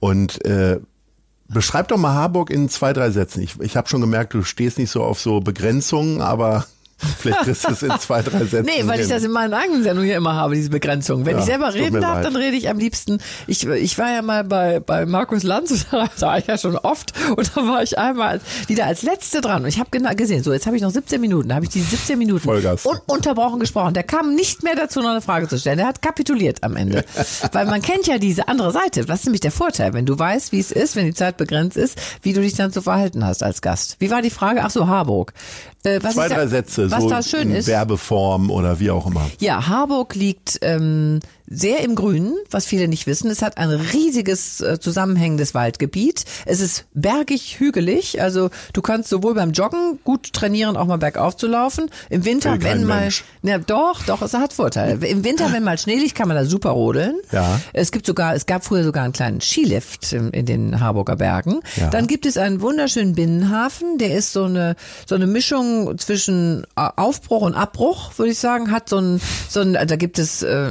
[0.00, 0.80] Und äh,
[1.48, 3.40] Beschreib doch mal Harburg in zwei, drei Sätzen.
[3.40, 6.66] Ich, ich habe schon gemerkt, du stehst nicht so auf so Begrenzungen, aber
[7.18, 8.64] Vielleicht kriegst du es in zwei, drei Sätzen.
[8.64, 9.10] Nee, weil ich hin.
[9.10, 11.26] das in meinen eigenen Sendungen ja immer habe, diese Begrenzung.
[11.26, 12.24] Wenn Ja, ich selber reden darf, leid.
[12.24, 13.18] dann rede ich am liebsten.
[13.46, 17.12] Ich, ich war ja mal bei, bei Markus Lanz, da war ich ja schon oft,
[17.36, 19.62] und da war ich einmal wieder als Letzte dran.
[19.62, 21.70] Und ich habe genau gesehen, so, jetzt habe ich noch 17 Minuten, da habe ich
[21.70, 22.86] die 17 Minuten Vollgas.
[22.86, 23.92] ununterbrochen gesprochen.
[23.92, 25.76] Der kam nicht mehr dazu, noch eine Frage zu stellen.
[25.78, 27.04] Der hat kapituliert am Ende.
[27.52, 29.04] weil man kennt ja diese andere Seite.
[29.04, 31.76] Das ist nämlich der Vorteil, wenn du weißt, wie es ist, wenn die Zeit begrenzt
[31.76, 33.96] ist, wie du dich dann zu verhalten hast als Gast.
[33.98, 34.62] Wie war die Frage?
[34.64, 35.34] Ach so, Harburg.
[35.86, 37.68] Äh, Zwei, ist da, drei Sätze, was so da schön in ist.
[37.68, 39.30] Werbeform oder wie auch immer.
[39.38, 43.30] Ja, Harburg liegt ähm, sehr im Grünen, was viele nicht wissen.
[43.30, 46.24] Es hat ein riesiges äh, zusammenhängendes Waldgebiet.
[46.44, 48.20] Es ist bergig, hügelig.
[48.20, 51.90] Also du kannst sowohl beim Joggen gut trainieren, auch mal bergauf zu laufen.
[52.10, 53.24] Im Winter, wenn mal, Mensch.
[53.42, 55.06] na doch, doch, es hat Vorteile.
[55.06, 57.16] Im Winter, wenn mal Schnee liegt, kann man da super rodeln.
[57.30, 57.60] Ja.
[57.72, 61.60] Es gibt sogar, es gab früher sogar einen kleinen Skilift in, in den Harburger Bergen.
[61.76, 61.90] Ja.
[61.90, 64.76] Dann gibt es einen wunderschönen Binnenhafen, der ist so eine
[65.06, 69.60] so eine Mischung zwischen äh, Aufbruch und Abbruch, würde ich sagen, hat so ein so
[69.60, 70.70] ein da gibt es äh,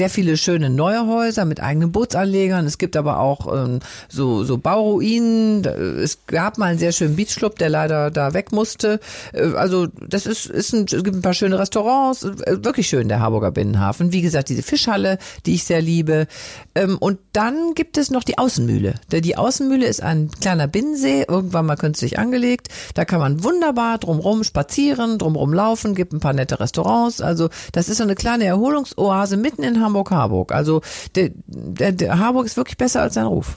[0.00, 2.64] sehr viele schöne neue Häuser mit eigenen Bootsanlegern.
[2.64, 5.62] Es gibt aber auch ähm, so so Bauruinen.
[5.62, 8.98] Da- Es gab mal einen sehr schönen Beachclub, der leider da weg musste.
[9.34, 13.08] Äh, Also das ist ist ein, es gibt ein paar schöne Restaurants, äh, wirklich schön
[13.08, 14.10] der Harburger Binnenhafen.
[14.12, 16.26] Wie gesagt, diese Fischhalle, die ich sehr liebe.
[16.74, 18.94] Ähm, Und dann gibt es noch die Außenmühle.
[19.12, 22.68] Die Außenmühle ist ein kleiner Binnensee, irgendwann mal künstlich angelegt.
[22.94, 27.20] Da kann man wunderbar drumrum spazieren, drumrum laufen, gibt ein paar nette Restaurants.
[27.20, 30.52] Also das ist so eine kleine Erholungsoase mitten in Hamburg-Harburg.
[30.52, 30.82] Also
[31.14, 33.56] der, der, der Harburg ist wirklich besser als sein Ruf.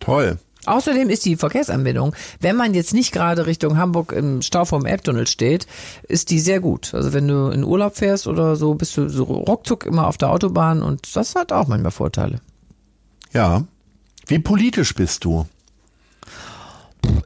[0.00, 0.38] Toll.
[0.64, 5.26] Außerdem ist die Verkehrsanbindung, wenn man jetzt nicht gerade Richtung Hamburg im Stau vom Elbtunnel
[5.26, 5.66] steht,
[6.04, 6.94] ist die sehr gut.
[6.94, 10.30] Also wenn du in Urlaub fährst oder so, bist du so ruckzuck immer auf der
[10.30, 12.40] Autobahn und das hat auch manchmal Vorteile.
[13.32, 13.64] Ja.
[14.26, 15.46] Wie politisch bist du?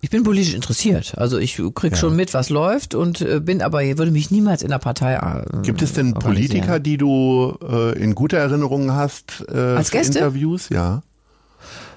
[0.06, 1.14] Ich bin politisch interessiert.
[1.18, 4.68] Also ich krieg schon mit, was läuft und äh, bin aber, würde mich niemals in
[4.68, 5.14] der Partei.
[5.14, 6.14] Äh, Gibt es denn.
[6.14, 10.18] Politiker, die du äh, in guter Erinnerung hast äh, Als Gäste?
[10.20, 10.68] Interviews?
[10.68, 11.02] Ja.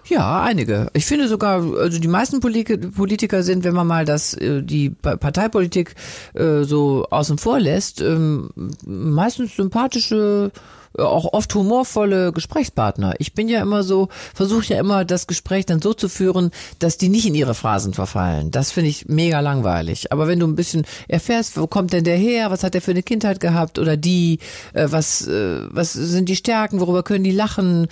[0.07, 0.89] Ja, einige.
[0.93, 4.89] Ich finde sogar, also die meisten Polit- Politiker sind, wenn man mal das, äh, die
[4.89, 5.93] Pa- Parteipolitik
[6.33, 8.49] äh, so außen vor lässt, ähm,
[8.87, 10.51] meistens sympathische,
[10.97, 13.13] auch oft humorvolle Gesprächspartner.
[13.19, 16.97] Ich bin ja immer so, versuche ja immer das Gespräch dann so zu führen, dass
[16.97, 18.51] die nicht in ihre Phrasen verfallen.
[18.51, 20.11] Das finde ich mega langweilig.
[20.11, 22.91] Aber wenn du ein bisschen erfährst, wo kommt denn der her, was hat der für
[22.91, 24.39] eine Kindheit gehabt oder die,
[24.73, 27.87] äh, was, äh, was sind die Stärken, worüber können die lachen,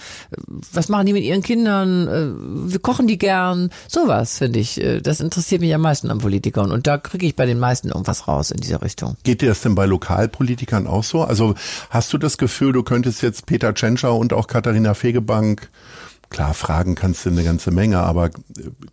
[0.47, 4.81] was machen die mit ihren Kindern, äh, wie kochen die gern, sowas finde ich.
[5.03, 8.27] Das interessiert mich am meisten an Politikern und da kriege ich bei den meisten irgendwas
[8.27, 9.17] raus in dieser Richtung.
[9.23, 11.23] Geht dir das denn bei Lokalpolitikern auch so?
[11.23, 11.55] Also
[11.89, 15.69] hast du das Gefühl, du könntest jetzt Peter Tschentscher und auch Katharina Fegebank,
[16.29, 18.31] klar, fragen kannst du eine ganze Menge, aber äh,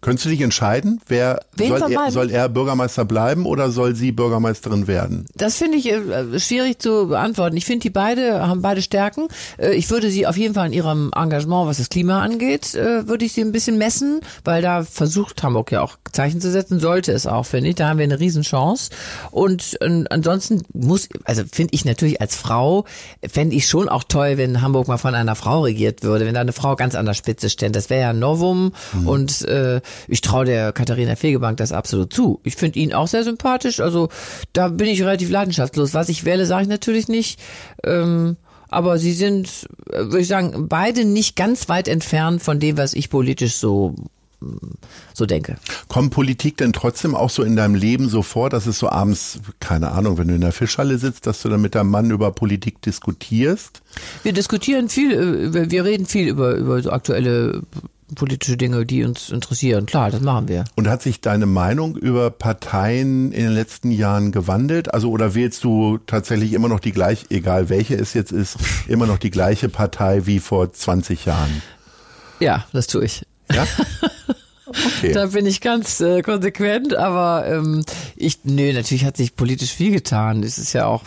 [0.01, 4.87] könntest du dich entscheiden, wer soll er, soll er Bürgermeister bleiben oder soll sie Bürgermeisterin
[4.87, 5.27] werden?
[5.35, 7.57] Das finde ich äh, schwierig zu beantworten.
[7.57, 9.29] Ich finde, die beide haben beide Stärken.
[9.59, 13.07] Äh, ich würde sie auf jeden Fall in ihrem Engagement, was das Klima angeht, äh,
[13.09, 16.79] würde ich sie ein bisschen messen, weil da versucht Hamburg ja auch Zeichen zu setzen,
[16.79, 17.75] sollte es auch, finde ich.
[17.75, 18.90] Da haben wir eine Riesenchance.
[19.31, 22.85] Und äh, ansonsten muss, also finde ich natürlich als Frau,
[23.27, 26.40] fände ich schon auch toll, wenn Hamburg mal von einer Frau regiert würde, wenn da
[26.40, 27.78] eine Frau ganz an der Spitze stände.
[27.78, 28.72] Das wäre ja ein Novum
[29.06, 32.40] und äh, ich traue der Katharina Fegebank das absolut zu.
[32.44, 34.10] Ich finde ihn auch sehr sympathisch, also
[34.52, 35.94] da bin ich relativ leidenschaftslos.
[35.94, 37.40] Was ich wähle, sage ich natürlich nicht.
[37.82, 38.37] Ähm,
[38.68, 42.92] aber sie sind, äh, würde ich sagen, beide nicht ganz weit entfernt von dem, was
[42.92, 43.94] ich politisch so
[45.12, 45.57] so denke.
[45.88, 49.38] Kommt Politik denn trotzdem auch so in deinem Leben so vor, dass es so abends,
[49.61, 52.30] keine Ahnung, wenn du in der Fischhalle sitzt, dass du dann mit deinem Mann über
[52.33, 53.83] Politik diskutierst?
[54.22, 57.62] Wir diskutieren viel, äh, wir- wir reden viel über, über so aktuelle
[58.16, 59.87] politische Dinge, die uns interessieren.
[59.87, 60.64] Klar, das machen wir.
[60.76, 64.92] Und hat sich deine Meinung über Parteien in den letzten Jahren gewandelt?
[64.92, 68.57] Also oder wählst du tatsächlich immer noch die gleiche, egal welche es jetzt ist,
[68.88, 71.62] immer noch die gleiche Partei wie vor 20 Jahren?
[72.40, 73.22] Ja, das tue ich.
[73.52, 73.66] Ja?
[74.66, 75.12] Okay.
[75.12, 77.85] Da bin ich ganz äh, konsequent, aber ähm,
[78.16, 80.42] ich, nö, natürlich hat sich politisch viel getan.
[80.42, 81.03] Es ist ja auch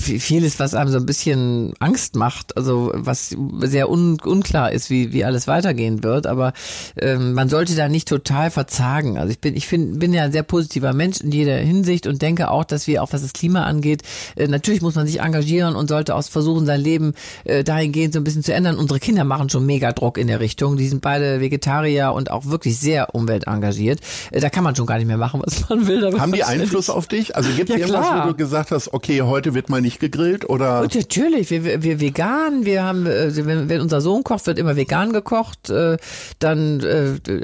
[0.00, 4.90] vi- vieles, was einem so ein bisschen Angst macht, also was sehr un, unklar ist,
[4.90, 6.28] wie, wie alles weitergehen wird.
[6.28, 6.52] Aber
[7.00, 9.18] ähm, man sollte da nicht total verzagen.
[9.18, 12.22] Also ich bin, ich find, bin ja ein sehr positiver Mensch in jeder Hinsicht und
[12.22, 14.02] denke auch, dass wir auch was das Klima angeht,
[14.36, 17.14] äh, natürlich muss man sich engagieren und sollte auch versuchen, sein Leben
[17.44, 18.76] äh, dahingehend so ein bisschen zu ändern.
[18.76, 20.76] Unsere Kinder machen schon mega Druck in der Richtung.
[20.76, 24.00] Die sind beide Vegetarier und auch wirklich sehr umweltengagiert.
[24.30, 26.18] Äh, Da kann man schon gar nicht mehr machen, was man will.
[26.18, 27.36] Haben die Einfluss auf dich?
[27.36, 28.24] Also gibt es Ja, irgendwas, klar.
[28.26, 30.80] wo du gesagt hast, okay, heute wird mal nicht gegrillt oder?
[30.82, 34.58] Und natürlich, wir, wir- wir vegan, wir haben, äh, wenn, wenn unser Sohn kocht, wird
[34.58, 35.70] immer vegan gekocht.
[35.70, 35.96] Äh,
[36.38, 36.80] dann,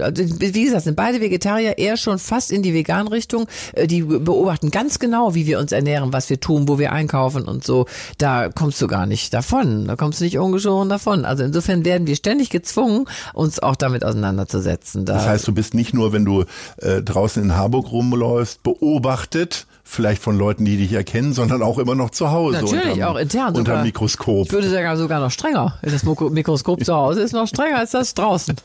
[0.00, 3.46] also, wie gesagt, sind beide Vegetarier, eher schon fast in die Vegan-Richtung.
[3.72, 7.44] Äh, die beobachten ganz genau, wie wir uns ernähren, was wir tun, wo wir einkaufen
[7.44, 7.86] und so.
[8.18, 9.86] Da kommst du gar nicht davon.
[9.86, 11.24] Da kommst du nicht ungeschoren davon.
[11.24, 15.04] Also insofern werden wir ständig gezwungen, uns auch damit auseinanderzusetzen.
[15.14, 16.44] Da, Das heißt, du bist nicht nur, wenn du
[16.78, 21.94] äh, draußen in Harburg rumläufst, beobachtet, vielleicht von Leuten, die dich erkennen, sondern auch immer
[21.94, 22.62] noch zu Hause.
[22.62, 24.46] Natürlich, unterm, auch intern Unter Mikroskop.
[24.46, 25.78] Ich würde sagen, sogar noch strenger.
[25.82, 28.56] Das Mikroskop zu Hause ist noch strenger als das draußen.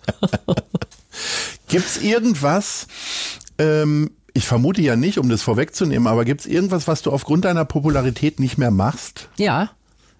[1.67, 2.87] Gibt's irgendwas,
[3.57, 7.65] ähm, ich vermute ja nicht, um das vorwegzunehmen, aber gibt's irgendwas, was du aufgrund deiner
[7.65, 9.27] Popularität nicht mehr machst?
[9.37, 9.69] Ja,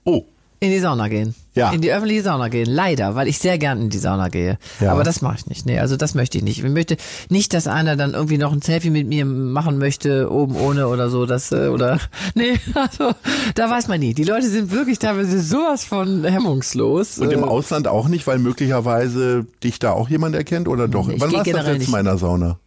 [0.06, 0.24] Oh,
[0.62, 1.36] In die Sauna gehen.
[1.56, 1.72] Ja.
[1.72, 2.68] In die öffentliche Sauna gehen.
[2.70, 4.58] Leider, weil ich sehr gern in die Sauna gehe.
[4.82, 4.92] Ja.
[4.92, 5.66] Aber das mache ich nicht.
[5.66, 6.62] Nee, also das möchte ich nicht.
[6.62, 6.98] Ich möchte
[7.30, 11.10] nicht, dass einer dann irgendwie noch ein Selfie mit mir machen möchte, oben ohne oder
[11.10, 11.26] so.
[11.26, 12.00] Das, äh, oder,
[12.36, 13.12] nee, also,
[13.56, 14.14] da weiß man nie.
[14.14, 17.20] Die Leute sind wirklich teilweise sowas von hemmungslos.
[17.20, 21.08] und im Äh, Ausland auch nicht, weil möglicherweise dich da auch jemand erkennt oder doch?
[21.10, 22.60] Ich Wann warst du das letzte Mal in der Sauna?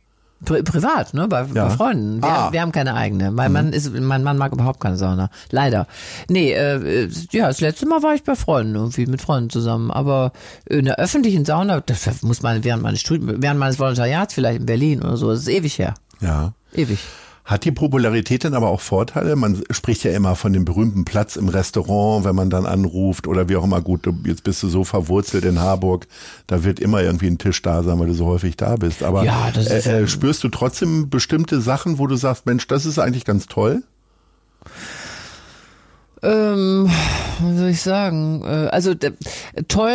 [0.45, 1.67] Pri privat, ne, bei, Ja.
[1.69, 2.23] bei Freunden.
[2.23, 2.53] Wir, Ah.
[2.53, 3.31] wir haben keine eigene.
[3.31, 5.31] Mein Mann ist, mein Mann mag überhaupt keine Sauna.
[5.51, 5.87] Leider.
[6.29, 9.91] Nee, äh, ja, das letzte Mal war ich bei Freunden irgendwie mit Freunden zusammen.
[9.91, 10.33] Aber
[10.67, 14.67] in der öffentlichen Sauna, das muss man während meines Studiums, während meines Volontariats vielleicht in
[14.67, 15.95] Berlin oder so, das ist ewig her.
[16.21, 16.53] Ja.
[16.75, 16.99] Ewig.
[17.45, 19.35] Hat die Popularität denn aber auch Vorteile?
[19.35, 23.49] Man spricht ja immer von dem berühmten Platz im Restaurant, wenn man dann anruft oder
[23.49, 23.81] wie auch immer.
[23.81, 26.07] Gut, du, jetzt bist du so verwurzelt in Harburg,
[26.47, 29.03] da wird immer irgendwie ein Tisch da sein, weil du so häufig da bist.
[29.03, 33.01] Aber Ja, äh, äh, spürst du trotzdem bestimmte Sachen, wo du sagst, Mensch, das ist
[33.01, 33.83] eigentlich ganz toll?
[36.25, 36.89] Ähm,
[37.41, 38.43] was soll ich sagen?
[38.45, 38.95] Äh, Also
[39.67, 39.91] toll,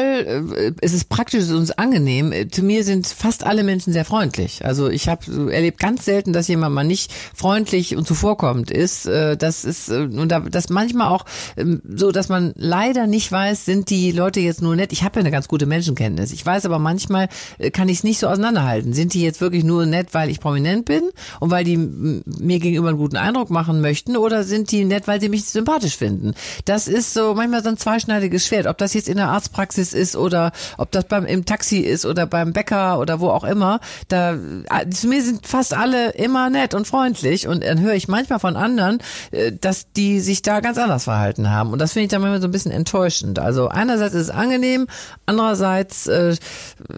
[0.58, 2.34] äh, es ist praktisch, es ist uns angenehm.
[2.34, 4.66] Äh, Zu mir sind fast alle Menschen sehr freundlich.
[4.66, 9.06] Also ich habe erlebt ganz selten, dass jemand mal nicht freundlich und zuvorkommend ist.
[9.08, 11.24] Das ist und da- das manchmal auch
[11.56, 14.92] ähm, so, dass man leider nicht weiß, sind die Leute jetzt nur nett.
[14.92, 16.34] Ich habe ja eine ganz gute Menschenkenntnis.
[16.34, 17.30] Ich weiß aber manchmal
[17.72, 18.92] kann ich es nicht so auseinanderhalten.
[18.94, 21.04] Sind die jetzt wirklich nur nett, weil ich prominent bin
[21.40, 25.22] und weil die mir gegenüber einen guten Eindruck machen möchten oder sind die nett, weil
[25.22, 26.17] sie mich sympathisch finden?
[26.66, 28.68] Das ist so manchmal so ein zweischneidiges Schwert.
[28.68, 32.26] Ob das jetzt in der Arztpraxis ist oder ob das beim im Taxi ist oder
[32.26, 33.80] beim Bäcker oder wo auch immer.
[34.08, 38.08] Da äh, zu mir sind fast alle immer nett und freundlich und dann höre ich
[38.08, 39.00] manchmal von anderen,
[39.32, 42.42] äh, dass die sich da ganz anders verhalten haben und das finde ich dann manchmal
[42.42, 43.40] so ein bisschen enttäuschend.
[43.40, 44.88] Also einerseits ist es angenehm,
[45.26, 46.36] andererseits äh,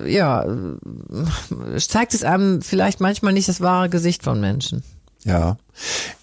[0.05, 4.84] ja äh, zeigt es einem vielleicht manchmal nicht das wahre Gesicht von Menschen.
[5.23, 5.58] Ja.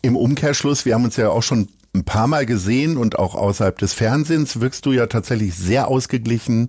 [0.03, 3.79] Im Umkehrschluss, wir haben uns ja auch schon ein paar Mal gesehen und auch außerhalb
[3.79, 6.69] des Fernsehens wirkst du ja tatsächlich sehr ausgeglichen,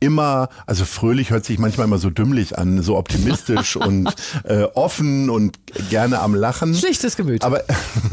[0.00, 5.30] immer, also fröhlich hört sich manchmal immer so dümmlich an, so optimistisch und äh, offen
[5.30, 5.58] und
[5.90, 6.74] gerne am Lachen.
[6.74, 7.42] Schlichtes Gemüt.
[7.42, 7.62] Aber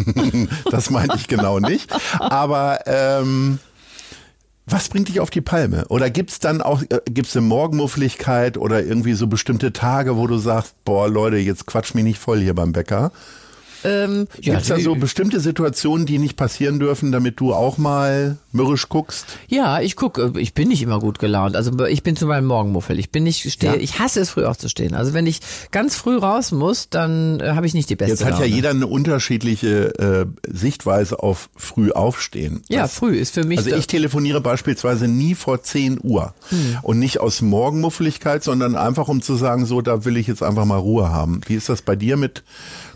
[0.71, 1.91] das meinte ich genau nicht.
[2.19, 3.59] Aber ähm,
[4.65, 5.85] was bringt dich auf die Palme?
[5.89, 10.37] Oder gibt's dann auch, äh, gibt's eine Morgenmuffligkeit oder irgendwie so bestimmte Tage, wo du
[10.37, 13.11] sagst, boah Leute, jetzt quatsch mich nicht voll hier beim Bäcker?
[13.83, 18.89] Ähm, Gibt's da so bestimmte Situationen, die nicht passieren dürfen, damit du auch mal mürrisch
[18.89, 19.25] guckst?
[19.47, 21.55] Ja, ich gucke, ich bin nicht immer gut gelaunt.
[21.55, 22.99] Also ich bin zum Beispiel Morgenmuffel.
[22.99, 23.79] Ich bin nicht stehe, Ja.
[23.79, 24.93] ich hasse es früh aufzustehen.
[24.93, 25.39] Also wenn ich
[25.71, 28.55] ganz früh raus muss, dann äh, habe ich nicht die beste Jetzt hat ja Laune.
[28.55, 32.61] jeder eine unterschiedliche äh, Sichtweise auf früh aufstehen.
[32.69, 36.33] Ja, Das- früh ist für mich Also ich telefoniere beispielsweise nie vor 10 Uhr.
[36.49, 36.77] Hm.
[36.81, 40.65] Und nicht aus Morgenmuffeligkeit, sondern einfach um zu sagen, so, da will ich jetzt einfach
[40.65, 41.41] mal Ruhe haben.
[41.47, 42.43] Wie ist das bei dir mit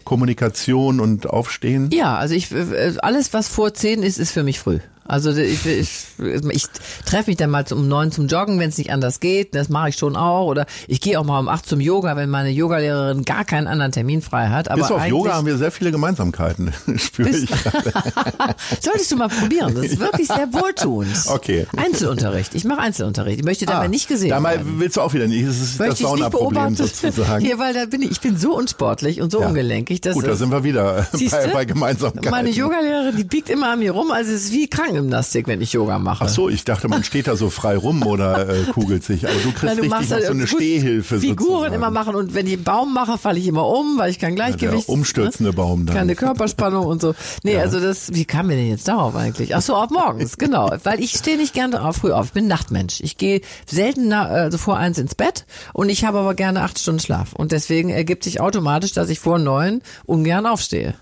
[0.06, 1.90] Kommunikation und Aufstehen?
[1.92, 4.80] Ja, also ich äh, alles was vor zehn ist, ist für mich früh.
[5.08, 6.06] Also ich, ich,
[6.50, 6.66] ich
[7.06, 9.54] treffe mich dann mal um neun zum Joggen, wenn es nicht anders geht.
[9.54, 10.48] Das mache ich schon auch.
[10.48, 13.92] Oder ich gehe auch mal um acht zum Yoga, wenn meine Yogalehrerin gar keinen anderen
[13.92, 14.70] Termin frei hat.
[14.70, 17.46] Aber Bis auf Yoga haben wir sehr viele Gemeinsamkeiten, spüre ich.
[17.48, 17.94] gerade.
[18.82, 19.76] Solltest du mal probieren.
[19.76, 21.16] Das ist wirklich sehr wohltuend.
[21.28, 21.68] Okay.
[21.78, 22.56] Einzelunterricht.
[22.56, 23.40] Ich mache Einzelunterricht.
[23.40, 24.80] Ich möchte dabei Ah, nicht gesehen werden.
[24.80, 25.48] willst du auch wieder nicht.
[25.48, 26.76] Das ist das Möchte ich nicht Saunaproblem beobachten.
[26.78, 27.46] sozusagen.
[27.46, 29.48] Hier, weil da bin ich, ich bin so unsportlich und so Ja.
[29.50, 30.02] ungelenkig.
[30.02, 32.32] Dass Gut, da sind wir wieder bei, bei Gemeinsamkeiten.
[32.32, 35.74] Meine Yogalehrerin, die biegt immer an mir rum, also es ist wie Krankengymnastik, wenn ich
[35.74, 36.26] Yoga mache.
[36.26, 39.28] Ach so, ich dachte, man steht da so frei rum oder äh, kugelt sich.
[39.28, 41.76] Aber du kriegst Nein, du richtig halt so eine Stehhilfe Figuren sozusagen.
[41.76, 44.36] immer machen und wenn ich einen Baum mache, falle ich immer um, weil ich kein
[44.36, 44.88] Gleichgewicht.
[44.88, 45.96] der umstürzende Baum dann.
[45.96, 47.14] Keine Körperspannung und so.
[47.44, 49.56] Nee, also das, wie kam mir denn jetzt darauf eigentlich?
[49.56, 50.72] Ach so, auf morgens, genau.
[50.84, 52.28] Weil ich stehe nicht gerne auf, früh auf.
[52.28, 53.02] Ich bin Nachtmensch.
[53.02, 56.80] Ich gehe selten na, also vor eins ins Bett und ich habe aber gerne acht
[56.80, 57.34] Stunden Schlaf.
[57.34, 60.96] Und deswegen ergibt sich automatisch, dass ich vor neun ungern aufstehe.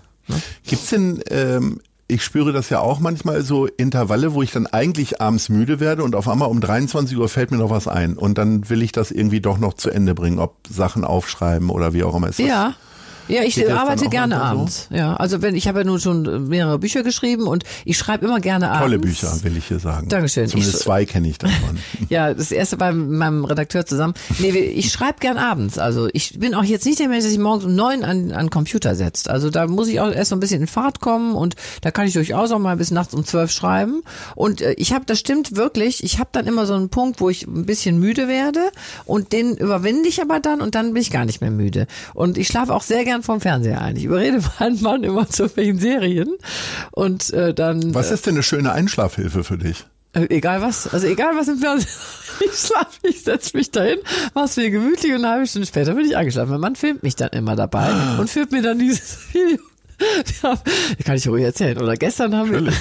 [0.66, 5.20] Gibt's denn, ähm, ich spüre das ja auch manchmal so Intervalle, wo ich dann eigentlich
[5.20, 8.36] abends müde werde und auf einmal um 23 Uhr fällt mir noch was ein und
[8.36, 12.04] dann will ich das irgendwie doch noch zu Ende bringen, ob Sachen aufschreiben oder wie
[12.04, 12.28] auch immer.
[12.28, 12.74] Ist das,
[13.28, 13.42] Ja.
[13.42, 14.60] Ich Geht arbeite gerne manchmal so?
[14.60, 14.88] abends.
[14.90, 18.40] Ja, also wenn ich habe ja nun schon mehrere Bücher geschrieben und ich schreibe immer
[18.40, 18.82] gerne abends.
[18.82, 20.08] Tolle Bücher, will ich hier sagen.
[20.08, 20.48] Dankeschön.
[20.48, 21.78] Zumindest Ich- zwei kenne ich davon.
[22.10, 24.14] Ja, das erste war mit meinem Redakteur zusammen.
[24.38, 25.78] Nee, ich schreibe gern abends.
[25.78, 28.50] Also ich bin auch jetzt nicht der Mensch, der sich morgens um neun an, an
[28.50, 29.28] Computer setzt.
[29.30, 32.06] Also da muss ich auch erst so ein bisschen in Fahrt kommen und da kann
[32.06, 34.02] ich durchaus auch mal bis nachts um zwölf schreiben.
[34.34, 37.30] Und äh, ich habe, das stimmt wirklich, ich habe dann immer so einen Punkt, wo
[37.30, 38.60] ich ein bisschen müde werde
[39.06, 41.86] und den überwinde ich aber dann und dann bin ich gar nicht mehr müde.
[42.12, 43.96] Und ich schlafe auch sehr gern vorm Fernseher ein.
[43.96, 46.30] Ich überrede meinen Mann immer zu welchen Serien
[46.90, 47.94] und äh, dann...
[47.94, 49.86] Was ist denn eine schöne Einschlafhilfe für dich?
[50.14, 51.90] Äh, Egal was, also egal was im Fernsehen.
[52.44, 53.98] Ich schlafe, ich setze mich dahin,
[54.34, 56.50] mach's mir gemütlich und eine halbe Stunde später bin ich eingeschlafen.
[56.50, 59.58] Mein Mann filmt mich dann immer dabei und filmt mir dann dieses Video.
[60.42, 60.58] Ja,
[61.04, 61.78] kann ich ruhig erzählen.
[61.78, 62.74] Oder gestern haben Natürlich.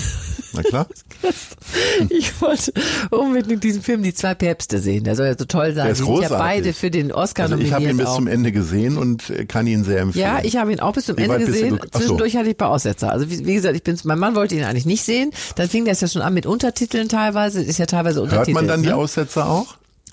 [0.55, 0.87] Na klar.
[1.21, 2.73] wir, ich wollte
[3.09, 5.03] unbedingt diesen Film Die zwei Päpste sehen.
[5.03, 5.85] Der soll ja so toll sein.
[5.85, 6.37] Der ist Die sind ja großartig.
[6.37, 7.73] beide für den Oscar Also ich nominiert.
[7.81, 8.15] habe ihn bis auch.
[8.17, 10.23] zum Ende gesehen und äh, kann ihn sehr empfehlen.
[10.25, 11.79] Ja, ich habe ihn auch bis zum Wie Ende gesehen.
[11.91, 11.99] so.
[11.99, 13.11] Zwischendurch hatte ich ein paar Aussetzer.
[13.11, 15.31] Also wie, wie gesagt, ich bin, mein Mann wollte ihn eigentlich nicht sehen.
[15.55, 17.61] Dann fing das ja schon an mit Untertiteln teilweise.
[17.63, 18.53] Ist ja teilweise Hört Untertitel.
[18.55, 18.95] man dann die ne?
[18.95, 19.45] Aussätze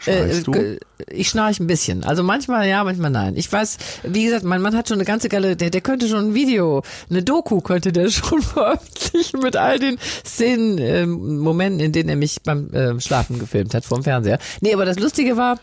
[0.09, 0.13] auch?
[0.13, 0.53] Äh, Schnarchst du?
[0.53, 0.79] äh,
[1.11, 2.05] ich schnarche ein bisschen.
[2.05, 3.37] Also manchmal ja, manchmal nein.
[3.37, 6.31] Ich weiß, wie gesagt, mein Mann hat schon eine ganze Galerie, der, der könnte schon
[6.31, 11.93] ein Video, eine Doku könnte der schon veröffentlichen mit all den Szenen, ähm, Momenten, in
[11.93, 14.39] denen er mich beim äh, Schlafen gefilmt hat vom Fernseher.
[14.61, 15.59] Nee, aber das Lustige war,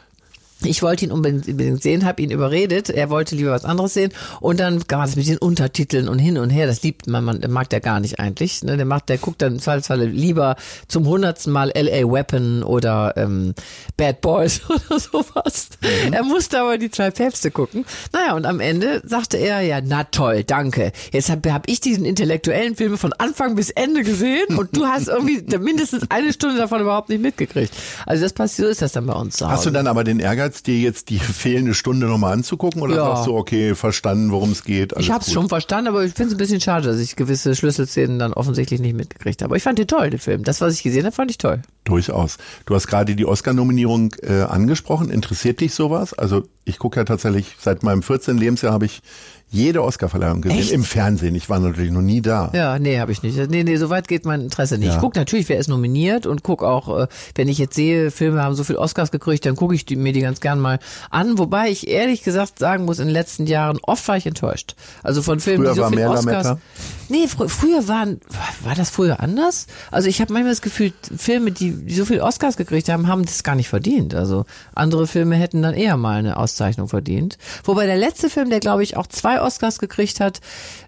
[0.64, 2.90] ich wollte ihn unbedingt sehen, habe ihn überredet.
[2.90, 4.12] Er wollte lieber was anderes sehen.
[4.40, 6.66] Und dann war es mit den Untertiteln und hin und her.
[6.66, 8.64] Das liebt man, man mag der gar nicht eigentlich.
[8.64, 8.76] Ne?
[8.76, 10.56] Der macht, der guckt dann im Zweifelsfalle lieber
[10.88, 12.12] zum hundertsten Mal L.A.
[12.12, 13.54] Weapon oder ähm,
[13.98, 15.70] Bad Boys oder sowas.
[16.12, 17.86] Er musste aber die zwei Päpste gucken.
[18.12, 20.92] Naja, und am Ende sagte er, ja, na toll, danke.
[21.12, 25.08] Jetzt habe hab ich diesen intellektuellen Film von Anfang bis Ende gesehen und du hast
[25.08, 27.74] irgendwie mindestens eine Stunde davon überhaupt nicht mitgekriegt.
[28.06, 29.56] Also das passiert, so ist das dann bei uns zu Hause.
[29.56, 33.16] Hast du dann aber den Ehrgeiz, dir jetzt die fehlende Stunde nochmal anzugucken oder Ja.
[33.16, 34.94] sagst du, okay, verstanden, worum es geht?
[34.98, 37.56] Ich habe es schon verstanden, aber ich finde es ein bisschen schade, dass ich gewisse
[37.56, 39.50] Schlüsselszenen dann offensichtlich nicht mitgekriegt habe.
[39.50, 40.44] Aber ich fand den toll, den Film.
[40.44, 41.62] Das, was ich gesehen habe, fand ich toll.
[41.88, 42.38] Durchaus.
[42.66, 45.10] Du hast gerade die Oscar-Nominierung äh, angesprochen.
[45.10, 46.14] Interessiert dich sowas?
[46.14, 48.38] Also ich gucke ja tatsächlich, seit meinem 14.
[48.38, 49.02] Lebensjahr habe ich
[49.50, 50.60] jede Oscar-Verleihung gesehen.
[50.60, 50.72] Echt?
[50.74, 51.34] Im Fernsehen.
[51.34, 52.52] Ich war natürlich noch nie da.
[52.54, 53.38] Ja, nee, habe ich nicht.
[53.50, 54.90] Nee, nee, so weit geht mein Interesse nicht.
[54.90, 54.96] Ja.
[54.96, 58.44] Ich gucke natürlich, wer ist nominiert und guck auch, äh, wenn ich jetzt sehe, Filme
[58.44, 61.38] haben so viel Oscars gekriegt, dann gucke ich die, mir die ganz gern mal an.
[61.38, 64.76] Wobei ich ehrlich gesagt sagen muss, in den letzten Jahren oft war ich enttäuscht.
[65.02, 66.44] Also von Filmen, Früher die so war viel mehr Oscars.
[66.44, 66.62] Lametta?
[67.10, 68.20] Nee, fr früher waren,
[68.66, 69.68] war das früher anders?
[69.92, 73.26] Also ich habe manchmal das Gefühl, Filme, die, die so viel Oscars gekriegt haben, haben
[73.26, 74.14] das gar nicht verdient.
[74.16, 77.38] Also andere Filme hätten dann eher mal eine Auszeichnung verdient.
[77.64, 80.42] Wobei der letzte Film, der glaube ich auch zwei Oscars gekriegt hat,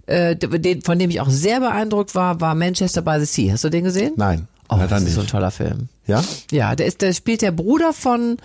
[0.08, 3.54] äh, den, von dem ich auch sehr beeindruckt war, war Manchester by the Sea.
[3.54, 4.14] Hast du den gesehen?
[4.18, 5.16] Nein, Oh, leider das ist nicht.
[5.16, 5.90] so ein toller Film.
[6.06, 6.24] ja?
[6.52, 8.38] Ja, der ist, der spielt der Bruder von,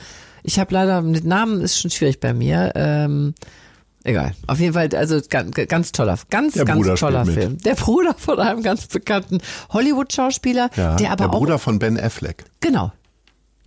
[0.43, 2.73] ich habe leider mit Namen ist schon schwierig bei mir.
[2.75, 3.35] Ähm,
[4.05, 4.33] egal.
[4.47, 7.35] Auf jeden Fall, also ganz, ganz toller, ganz, Der ganz Bruder toller mit.
[7.35, 7.59] Film.
[7.59, 9.39] Der Bruder von einem ganz bekannten
[9.71, 12.45] Hollywood-Schauspieler, Ja, der aber der auch Bruder von Ben Affleck.
[12.61, 12.93] genau.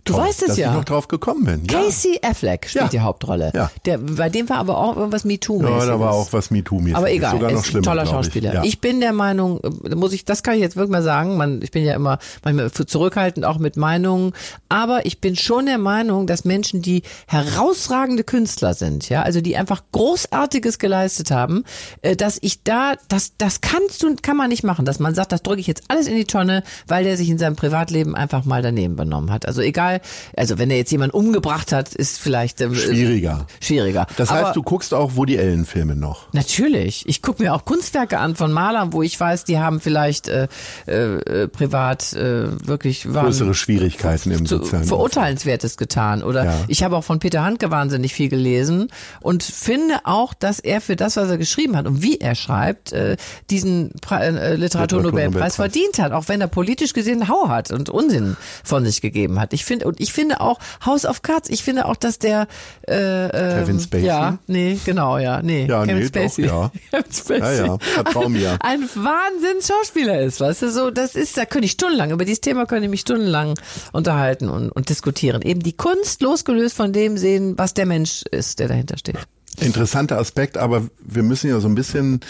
[0.08, 0.70] Du Toll, weißt es dass ja.
[0.70, 1.62] ich noch drauf gekommen bin.
[1.70, 1.82] Ja.
[1.82, 2.88] Casey Affleck spielt Ja.
[2.88, 3.52] die Hauptrolle.
[3.54, 3.70] Ja.
[3.84, 5.62] Der, bei dem war aber auch irgendwas MeToo.
[5.62, 6.94] Ja, da war auch was MeToo-mäßiges.
[6.96, 8.48] Aber egal, Sogar noch ist ein schlimmer, toller Schauspieler.
[8.50, 8.54] Ich.
[8.54, 8.62] Ja.
[8.64, 11.60] Ich bin der Meinung, äh, muss ich, das kann ich jetzt wirklich mal sagen, man,
[11.62, 14.32] ich bin ja immer manchmal zurückhaltend auch mit Meinungen,
[14.70, 19.56] aber ich bin schon der Meinung, dass Menschen, die herausragende Künstler sind, ja, also die
[19.56, 21.64] einfach Großartiges geleistet haben,
[22.02, 25.32] äh, dass ich da, das, das kannst du, kann man nicht machen, dass man sagt,
[25.32, 28.44] das drücke ich jetzt alles in die Tonne, weil der sich in seinem Privatleben einfach
[28.44, 29.46] mal daneben benommen hat.
[29.46, 29.97] Also egal,
[30.36, 33.46] also wenn er jetzt jemanden umgebracht hat, ist vielleicht ähm, Schwieriger.
[33.60, 34.06] schwieriger.
[34.16, 36.32] Das aber heißt, du guckst auch Woody Allen-Filme noch.
[36.32, 37.04] Natürlich.
[37.08, 40.48] Ich gucke mir auch Kunstwerke an von Malern, wo ich weiß, die haben vielleicht äh,
[40.86, 46.22] äh, privat äh, wirklich waren Größere Schwierigkeiten im zu, sozialen Verurteilenswertes getan.
[46.22, 46.54] Oder Ja.
[46.68, 48.88] ich habe auch von Peter Handke wahnsinnig viel gelesen
[49.20, 52.92] und finde auch, dass er für das, was er geschrieben hat und wie er schreibt,
[52.92, 53.16] äh,
[53.50, 55.56] diesen Pre äh, Literaturnobelpreis Literaturnobelpreis.
[55.56, 59.52] verdient hat, auch wenn er politisch gesehen Hau hat und Unsinn von sich gegeben hat.
[59.52, 61.48] Ich finde und ich finde auch House of Cards.
[61.50, 62.46] Ich finde auch, dass der
[62.88, 62.94] äh,
[63.26, 64.06] ähm, Kevin Spacey?
[64.06, 66.46] Ja, nee, genau, ja, nee, Ja, Kevin nee, doch, Spacey.
[66.46, 66.70] ja.
[66.90, 67.38] Kevin Spacey.
[67.58, 68.58] Ja, ja, vertrau mir.
[68.62, 72.66] Ein Wahnsinns-Schauspieler ist, weißt du, so, das ist, da könnte ich stundenlang, über dieses Thema
[72.66, 73.54] könnte ich mich stundenlang
[73.92, 75.42] unterhalten und, und diskutieren.
[75.42, 79.16] Eben die Kunst losgelöst von dem sehen, was der Mensch ist, der dahinter steht.
[79.60, 82.20] Interessanter Aspekt, aber wir müssen ja so ein bisschen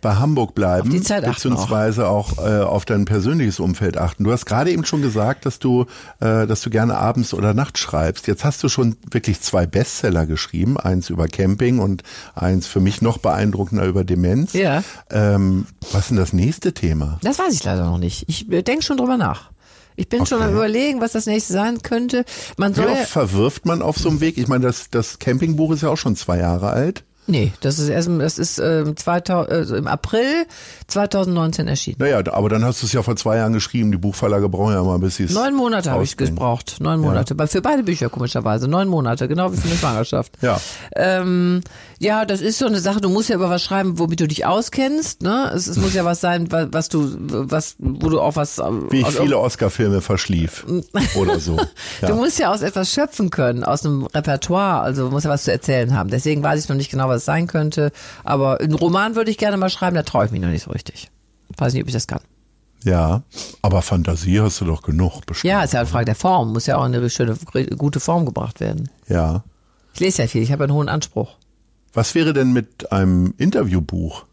[0.00, 4.24] bei Hamburg bleiben, Auf die Zeit beziehungsweise auch, äh, auf dein persönliches Umfeld achten.
[4.24, 5.82] Du hast gerade eben schon gesagt, dass du,
[6.20, 8.26] äh, dass du gerne abends oder nachts schreibst.
[8.26, 12.02] Jetzt hast du schon wirklich zwei Bestseller geschrieben, eins über Camping und
[12.34, 14.52] eins für mich noch beeindruckender über Demenz.
[14.52, 14.82] Ja.
[15.10, 17.18] Ähm, was ist denn das nächste Thema?
[17.22, 18.24] Das weiß ich leider noch nicht.
[18.28, 19.50] Ich denke schon drüber nach.
[19.96, 22.24] Ich bin schon am überlegen, was das nächste sein könnte.
[22.56, 24.38] Man Wie soll ja, oft verwirft man auf so einem Weg?
[24.38, 27.04] Ich meine, das, das Campingbuch ist ja auch schon zwei Jahre alt.
[27.30, 30.46] Nee, das ist erst das ist äh, 2000, äh, im April
[30.88, 31.96] 2019 erschienen.
[32.00, 33.92] Naja, aber dann hast du es ja vor zwei Jahren geschrieben.
[33.92, 36.76] Die Buchverlage brauchen ja mal bis sie es Neun Monate habe ich gebraucht.
[36.80, 37.36] Neun Monate.
[37.38, 37.46] Ja.
[37.46, 38.68] Für beide Bücher komischerweise.
[38.68, 40.32] Neun Monate, genau wie für eine Schwangerschaft.
[40.42, 40.60] Ja.
[40.96, 41.62] Ähm,
[41.98, 43.00] ja, das ist so eine Sache.
[43.00, 45.22] Du musst ja über was schreiben, womit du dich auskennst.
[45.22, 45.52] Ne?
[45.54, 48.58] Es, es muss ja was sein, was, was du, was, wo du auch was.
[48.90, 50.66] Wie ich viele Oscar-Filme verschlief
[51.14, 51.58] oder so.
[52.00, 52.08] Ja.
[52.08, 54.80] Du musst ja aus etwas schöpfen können, aus einem Repertoire.
[54.80, 56.10] Also du musst ja was zu erzählen haben.
[56.10, 57.92] Deswegen weiß ich noch nicht genau, was es sein könnte.
[58.24, 59.96] Aber einen Roman würde ich gerne mal schreiben.
[59.96, 61.10] Da traue ich mich noch nicht so richtig.
[61.56, 62.20] Weiß nicht, ob ich das kann.
[62.84, 63.22] Ja,
[63.62, 65.50] aber Fantasie hast du doch genug bestimmt.
[65.50, 66.52] Ja, ist ja eine Frage der Form.
[66.52, 67.36] Muss ja auch in eine schöne,
[67.76, 68.88] gute Form gebracht werden.
[69.08, 69.44] Ja.
[69.92, 70.42] Ich lese ja viel.
[70.42, 71.36] Ich habe einen hohen Anspruch.
[71.92, 74.24] Was wäre denn mit einem Interviewbuch?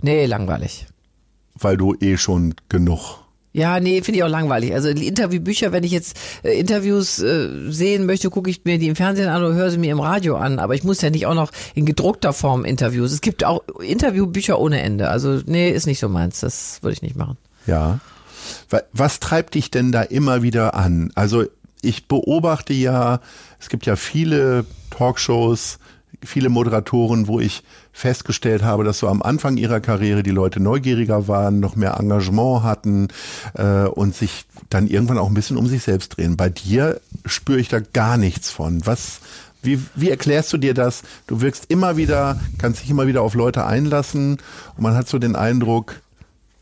[0.00, 0.86] Nee, langweilig.
[1.54, 3.18] Weil du eh schon genug.
[3.52, 4.72] Ja, nee, finde ich auch langweilig.
[4.74, 8.96] Also Interviewbücher, wenn ich jetzt äh, Interviews äh, sehen möchte, gucke ich mir die im
[8.96, 10.60] Fernsehen an oder höre sie mir im Radio an.
[10.60, 13.10] Aber ich muss ja nicht auch noch in gedruckter Form Interviews.
[13.10, 15.08] Es gibt auch Interviewbücher ohne Ende.
[15.08, 16.40] Also nee, ist nicht so meins.
[16.40, 17.38] Das würde ich nicht machen.
[17.66, 17.98] Ja.
[18.92, 21.10] Was treibt dich denn da immer wieder an?
[21.14, 21.44] Also
[21.82, 23.20] ich beobachte ja,
[23.58, 25.78] es gibt ja viele Talkshows,
[26.24, 31.28] viele Moderatoren, wo ich festgestellt habe, dass so am Anfang ihrer Karriere die Leute neugieriger
[31.28, 33.08] waren, noch mehr Engagement hatten
[33.54, 36.36] äh, und sich dann irgendwann auch ein bisschen um sich selbst drehen.
[36.36, 38.84] Bei dir spüre ich da gar nichts von.
[38.86, 39.20] Was,
[39.62, 41.02] wie, wie erklärst du dir das?
[41.26, 44.38] Du wirkst immer wieder, kannst dich immer wieder auf Leute einlassen
[44.76, 46.00] und man hat so den Eindruck,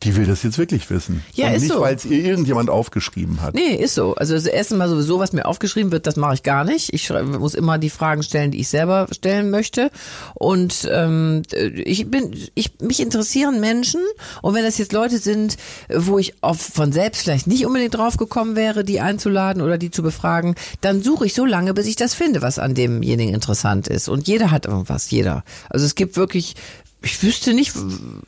[0.04, 1.24] die will das jetzt wirklich wissen.
[1.34, 1.80] Ja, und ist nicht, so.
[1.80, 3.54] weil es ihr irgendjemand aufgeschrieben hat.
[3.54, 4.14] Nee, ist so.
[4.14, 6.92] Also das erste Mal sowieso, was mir aufgeschrieben wird, das mache ich gar nicht.
[6.94, 9.90] Ich muss immer die Fragen stellen, die ich selber stellen möchte.
[10.34, 14.00] Und ähm, ich bin, ich mich interessieren Menschen.
[14.40, 15.56] Und wenn das jetzt Leute sind,
[15.92, 19.90] wo ich auf, von selbst vielleicht nicht unbedingt drauf gekommen wäre, die einzuladen oder die
[19.90, 23.88] zu befragen, dann suche ich so lange, bis ich das finde, was an demjenigen interessant
[23.88, 24.08] ist.
[24.08, 25.42] Und jeder hat irgendwas, jeder.
[25.70, 26.54] Also es gibt wirklich
[27.00, 27.72] ich wüsste nicht,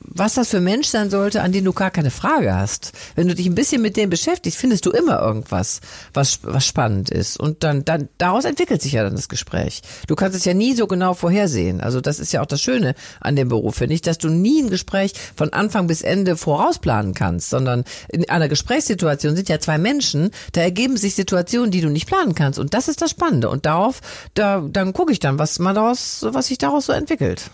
[0.00, 2.92] was das für Mensch sein sollte, an den du gar keine Frage hast.
[3.16, 5.80] Wenn du dich ein bisschen mit dem beschäftigst, findest du immer irgendwas,
[6.14, 7.38] was, was spannend ist.
[7.38, 9.82] Und dann, dann, daraus entwickelt sich ja dann das Gespräch.
[10.06, 11.80] Du kannst es ja nie so genau vorhersehen.
[11.80, 14.62] Also das ist ja auch das Schöne an dem Beruf, finde ich, dass du nie
[14.62, 19.78] ein Gespräch von Anfang bis Ende vorausplanen kannst, sondern in einer Gesprächssituation sind ja zwei
[19.78, 22.60] Menschen, da ergeben sich Situationen, die du nicht planen kannst.
[22.60, 23.50] Und das ist das Spannende.
[23.50, 24.00] Und darauf,
[24.34, 27.50] da, dann gucke ich dann, was man daraus, was sich daraus so entwickelt.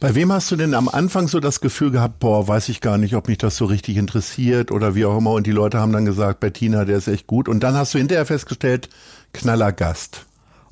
[0.00, 2.98] Bei wem hast du denn am Anfang so das Gefühl gehabt, boah, weiß ich gar
[2.98, 5.92] nicht, ob mich das so richtig interessiert oder wie auch immer und die Leute haben
[5.92, 8.88] dann gesagt, Bettina, der ist echt gut und dann hast du hinterher festgestellt,
[9.32, 10.26] knaller Gast.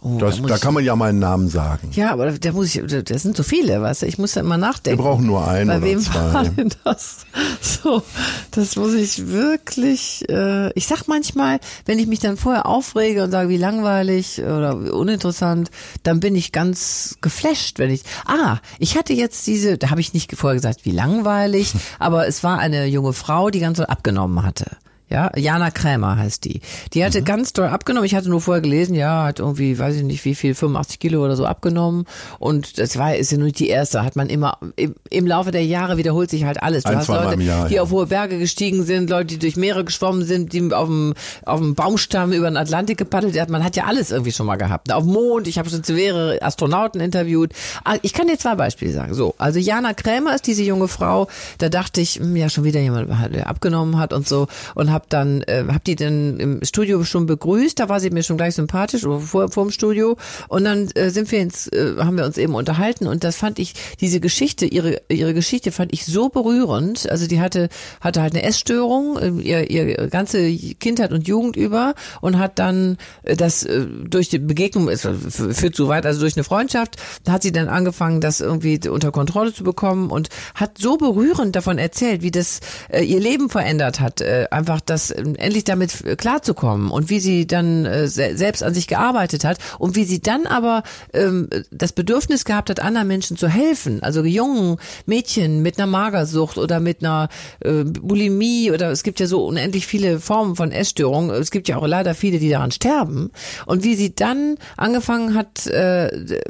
[0.04, 1.90] Oh, das, da da kann man ja mal einen Namen sagen.
[1.92, 4.56] Ja, aber da muss ich, das sind so viele, weißt du, ich muss da immer
[4.56, 4.98] nachdenken.
[4.98, 6.34] Wir brauchen nur einen Bei oder wem zwei.
[6.34, 7.18] war denn das?
[7.60, 8.02] So,
[8.50, 13.30] das muss ich wirklich, äh, ich sag manchmal, wenn ich mich dann vorher aufrege und
[13.30, 15.70] sage, wie langweilig oder wie uninteressant,
[16.02, 20.14] dann bin ich ganz geflasht, wenn ich, ah, ich hatte jetzt diese, da habe ich
[20.14, 24.44] nicht vorher gesagt, wie langweilig, aber es war eine junge Frau, die ganz doll abgenommen
[24.44, 24.66] hatte.
[25.12, 26.62] Ja, Jana Krämer heißt die.
[26.94, 28.06] Die hatte ganz doll abgenommen.
[28.06, 31.22] Ich hatte nur vorher gelesen, ja, hat irgendwie, weiß ich nicht wie viel, 85 Kilo
[31.22, 32.06] oder so abgenommen.
[32.38, 34.04] Und das war, ist ja nur nicht die erste.
[34.04, 36.84] Hat man immer, im, im Laufe der Jahre wiederholt sich halt alles.
[36.84, 37.82] Du Ein, hast Leute, Jahr, die ja.
[37.82, 41.12] auf hohe Berge gestiegen sind, Leute, die durch Meere geschwommen sind, die auf dem,
[41.44, 43.50] auf dem Baumstamm über den Atlantik gepaddelt hat.
[43.50, 44.90] Man hat ja alles irgendwie schon mal gehabt.
[44.90, 47.52] Auf dem Mond, ich habe schon mehrere Astronauten interviewt.
[47.84, 49.12] Ah, Ich kann dir zwei Beispiele sagen.
[49.12, 51.28] So, also Jana Krämer ist diese junge Frau.
[51.58, 54.48] Da dachte ich, hm, ja, schon wieder jemand, der abgenommen hat und so.
[54.74, 57.78] Und habe dann, äh, hab die dann im Studio schon begrüßt.
[57.78, 60.16] Da war sie mir schon gleich sympathisch, oder vor, vor dem Studio.
[60.48, 63.06] Und dann äh, sind wir ins, äh, haben wir uns eben unterhalten.
[63.06, 67.08] Und das fand ich, diese Geschichte, ihre, ihre Geschichte fand ich so berührend.
[67.10, 67.68] Also die hatte,
[68.00, 72.98] hatte halt eine Essstörung, äh, ihr, ihr ganze Kindheit und Jugend über und hat dann
[73.22, 77.32] äh, das äh, durch die Begegnung, es führt zu weit, also durch eine Freundschaft, da
[77.32, 81.78] hat sie dann angefangen, das irgendwie unter Kontrolle zu bekommen und hat so berührend davon
[81.78, 86.16] erzählt, wie das äh, ihr Leben verändert hat, äh, einfach das äh, endlich damit äh,
[86.16, 90.20] klarzukommen und wie sie dann äh, se selbst an sich gearbeitet hat und wie sie
[90.20, 94.76] dann aber ähm, das Bedürfnis gehabt hat, anderen Menschen zu helfen, also jungen
[95.06, 97.28] Mädchen mit einer Magersucht oder mit einer
[97.60, 101.30] äh, Bulimie oder es gibt ja so unendlich viele Formen von Essstörungen.
[101.30, 103.30] Es gibt ja auch leider viele, die daran sterben.
[103.66, 106.40] Und wie sie dann angefangen hat, äh,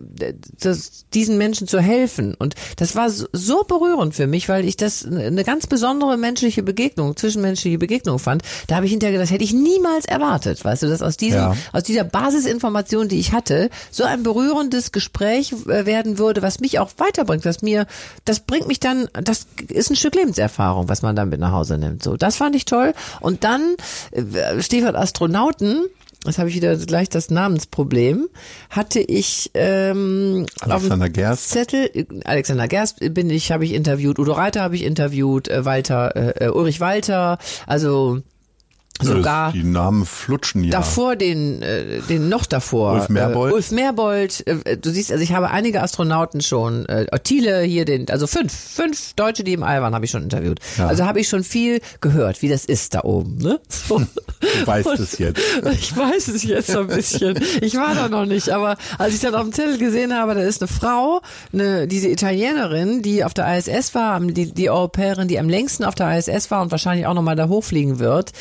[0.61, 2.35] das, diesen Menschen zu helfen.
[2.35, 6.63] Und das war so, so berührend für mich, weil ich das eine ganz besondere menschliche
[6.63, 8.43] Begegnung, zwischenmenschliche Begegnung fand.
[8.69, 11.57] Da habe ich hinterher gedacht, hätte ich niemals erwartet, weißt du, dass aus diesem, Ja.
[11.73, 16.79] aus dieser Basisinformation, die ich hatte, so ein berührendes Gespräch äh, werden würde, was mich
[16.79, 17.87] auch weiterbringt, was mir,
[18.25, 21.77] das bringt mich dann, das ist ein Stück Lebenserfahrung, was man dann mit nach Hause
[21.79, 22.03] nimmt.
[22.03, 22.95] So, das fand ich toll.
[23.21, 23.77] Und dann
[24.13, 25.85] äh, Stichwort Astronauten.
[26.27, 28.29] Jetzt habe ich wieder gleich das Namensproblem,
[28.71, 31.51] hatte ich ähm, Alexander Gerst.
[31.51, 36.17] Zettel, Alexander Gerst bin ich, habe ich interviewt, Udo Reiter habe ich interviewt, äh, Walter,
[36.17, 38.23] äh, äh, Ulrich Walter, also
[39.01, 40.71] sogar Die Namen flutschen ja.
[40.71, 42.93] davor den, äh, den noch davor.
[42.95, 43.53] Ulf Merbold?
[43.53, 44.47] Äh, Ulf Merbold.
[44.47, 46.87] Äh, du siehst, also ich habe einige Astronauten schon.
[46.87, 50.23] Äh, Thiele hier, den, also fünf, fünf Deutsche, die im All waren, habe ich schon
[50.23, 50.61] interviewt.
[50.79, 50.87] Ja.
[50.89, 53.39] Also habe ich schon viel gehört, wie das ist da oben.
[53.39, 53.61] Ne?
[53.69, 53.99] So.
[53.99, 55.41] Du weißt Und- es jetzt.
[55.73, 57.39] Ich weiß es jetzt so ein bisschen.
[57.61, 60.43] Ich war da noch nicht, aber als ich dann auf dem Zettel gesehen habe, da
[60.43, 61.21] ist eine Frau,
[61.53, 65.95] eine, diese Italienerin, die auf der ISS war, die, die Europäerin, die am längsten auf
[65.95, 68.33] der ISS war und wahrscheinlich auch nochmal da hochfliegen wird.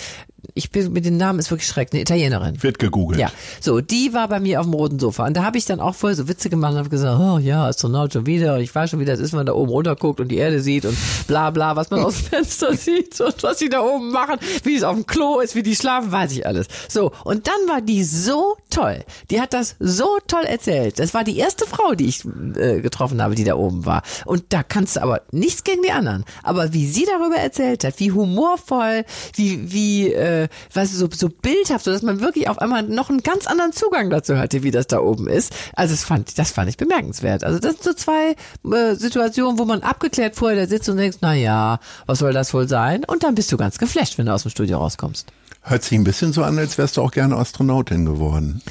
[0.53, 2.63] Ich bin mit dem Namen ist wirklich schrecklich, eine Italienerin.
[2.63, 3.19] Wird gegoogelt.
[3.19, 5.27] Ja, so, die war bei mir auf dem roten Sofa.
[5.27, 7.67] Und da habe ich dann auch voll so Witze gemacht und habe gesagt, oh ja,
[7.67, 8.55] Astronaut schon wieder.
[8.55, 10.37] Und ich weiß schon, wie das ist, wenn man da oben runter guckt und die
[10.37, 13.81] Erde sieht und bla bla, was man aus dem Fenster sieht und was die da
[13.81, 16.67] oben machen, wie es auf dem Klo ist, wie die schlafen, weiß ich alles.
[16.89, 19.03] So, und dann war die so toll.
[19.29, 20.97] Die hat das so toll erzählt.
[20.99, 22.25] Das war die erste Frau, die ich
[22.55, 24.01] äh, getroffen habe, die da oben war.
[24.25, 26.25] Und da kannst du aber nichts gegen die anderen.
[26.41, 30.30] Aber wie sie darüber erzählt hat, wie humorvoll, wie, wie, äh,
[30.73, 34.09] was so, so bildhaft, so dass man wirklich auf einmal noch einen ganz anderen Zugang
[34.09, 35.53] dazu hatte, wie das da oben ist.
[35.75, 37.43] Also das fand, das fand ich bemerkenswert.
[37.43, 38.35] Also das sind so zwei
[38.71, 42.53] äh, Situationen, wo man abgeklärt vorher da sitzt und denkst, na ja, was soll das
[42.53, 43.03] wohl sein?
[43.05, 45.27] Und dann bist du ganz geflasht, wenn du aus dem Studio rauskommst.
[45.63, 48.61] Hört sich ein bisschen so an, als wärst du auch gerne Astronautin geworden.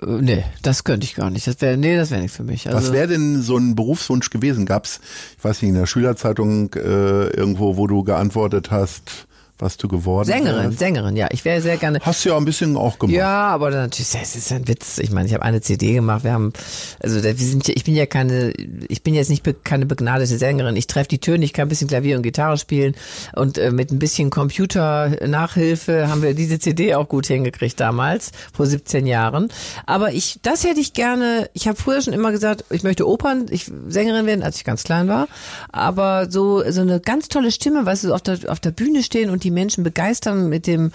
[0.00, 1.46] Äh, nee, das könnte ich gar nicht.
[1.46, 2.66] Das wäre, nee, das wäre nichts für mich.
[2.66, 4.66] Also, Was wäre denn so ein Berufswunsch gewesen?
[4.66, 5.00] Gab's,
[5.38, 9.26] ich weiß nicht, in der Schülerzeitung äh, irgendwo, wo du geantwortet hast,
[9.58, 10.78] was du geworden Sängerin, wärst?
[10.78, 11.28] Sängerin, ja.
[11.30, 12.00] Ich wäre sehr gerne.
[12.02, 13.16] Hast du ja ein bisschen auch gemacht.
[13.16, 14.98] Ja, aber natürlich, das ist ein Witz.
[14.98, 16.24] Ich meine, ich habe eine CD gemacht.
[16.24, 16.52] Wir haben,
[17.00, 18.52] also wir sind, ja- ich bin ja keine,
[18.88, 20.74] ich bin jetzt nicht be, keine begnadete Sängerin.
[20.76, 22.94] Ich treffe die Töne, ich kann ein bisschen Klavier und Gitarre spielen
[23.34, 28.66] und äh, mit ein bisschen Computer-Nachhilfe haben wir diese CD auch gut hingekriegt damals vor
[28.66, 29.48] 17 Jahren.
[29.86, 31.48] Aber ich, das hätte ich gerne.
[31.52, 34.82] Ich habe früher schon immer gesagt, ich möchte Opern, ich Sängerin werden, als ich ganz
[34.84, 35.28] klein war.
[35.72, 39.30] Aber so so eine ganz tolle Stimme, weißt du, auf der auf der Bühne stehen
[39.30, 40.92] und die Menschen begeistern mit dem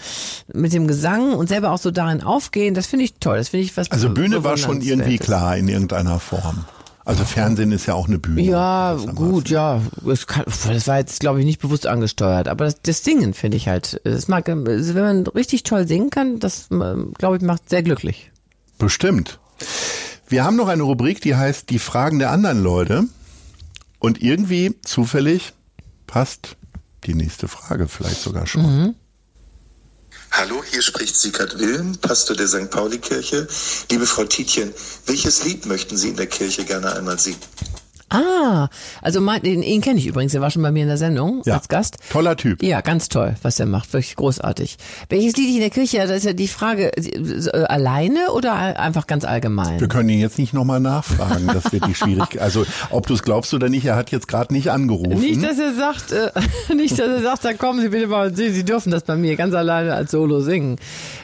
[0.54, 3.38] mit dem Gesang und selber auch so darin aufgehen, das finde ich toll.
[3.38, 6.66] Das finde ich was Also Bühne war schon irgendwie klar in irgendeiner Form.
[7.06, 8.42] Also Fernsehen ist ja auch eine Bühne.
[8.42, 9.82] Ja, gut, ja.
[10.08, 12.48] Es kann, das war jetzt, glaube ich, nicht bewusst angesteuert.
[12.48, 16.38] Aber das, das Singen finde ich halt, es mag, wenn man richtig toll singen kann,
[16.38, 18.32] das, glaube ich, macht sehr glücklich.
[18.78, 19.40] Bestimmt.
[20.28, 23.06] Wir haben noch eine Rubrik, die heißt Die Fragen der anderen Leute.
[23.98, 25.54] Und irgendwie zufällig
[26.06, 26.58] passt
[27.10, 28.62] die nächste Frage vielleicht sogar schon.
[28.62, 28.96] Mhm.
[30.32, 32.70] Hallo, hier spricht Sigurd Wilm, Pastor der St.
[32.70, 33.48] Pauli-Kirche.
[33.90, 34.72] Liebe Frau Tietjen,
[35.08, 37.40] welches Lied möchten Sie in der Kirche gerne einmal singen?
[38.10, 38.70] Ah,
[39.02, 41.42] also mein, den, ihn kenne ich übrigens, der war schon bei mir in der Sendung
[41.46, 41.56] Ja.
[41.56, 41.98] als Gast.
[42.12, 42.64] Toller Typ.
[42.64, 44.78] Ja, ganz toll, was er macht, wirklich großartig.
[45.10, 49.06] Welches Lied ich in der Kirche, da ist ja die Frage, äh, alleine oder einfach
[49.08, 49.80] ganz allgemein?
[49.80, 51.48] Wir können ihn jetzt nicht nochmal nachfragen.
[51.48, 52.42] Das wird die Schwierigkeit.
[52.42, 55.20] Also, ob du es glaubst oder nicht, er hat jetzt gerade nicht angerufen.
[55.20, 56.32] Nicht, dass er sagt, äh,
[56.76, 59.16] nicht, dass er sagt, dann kommen Sie bitte mal und sehen, Sie dürfen das bei
[59.16, 60.78] mir ganz alleine als Solo singen.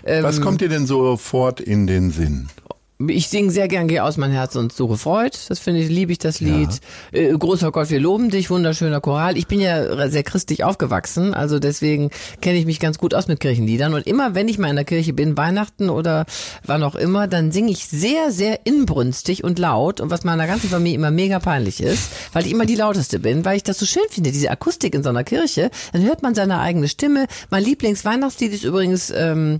[0.06, 2.50] Ähm, Was kommt dir denn sofort in den Sinn?
[2.98, 5.32] Ich singe sehr gern Geh aus mein Herz und suche Freud.
[5.50, 6.70] Das finde ich, liebe ich das Lied.
[7.12, 9.38] Äh, großer Gott, wir loben dich, wunderschöner Choral.
[9.38, 13.42] Ich bin ja sehr christlich aufgewachsen, also deswegen kenne ich mich ganz gut aus mit
[13.42, 13.94] Kirchenliedern.
[13.94, 16.26] Und immer, wenn ich mal in der Kirche bin, Weihnachten oder
[16.66, 20.00] wann auch immer, dann singe ich sehr, sehr inbrünstig und laut.
[20.00, 23.44] Und was meiner ganzen Familie immer mega peinlich ist, weil ich immer die lauteste bin,
[23.44, 25.70] weil ich das so schön finde, diese Akustik in so einer Kirche.
[25.92, 27.26] Dann hört man seine eigene Stimme.
[27.50, 29.60] Mein Lieblingsweihnachtslied ist übrigens, ähm,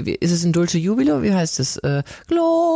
[0.00, 1.22] wie- ist es ein Dulce Jubilo?
[1.22, 1.76] Wie heißt es?
[1.76, 2.69] Äh, Gloria.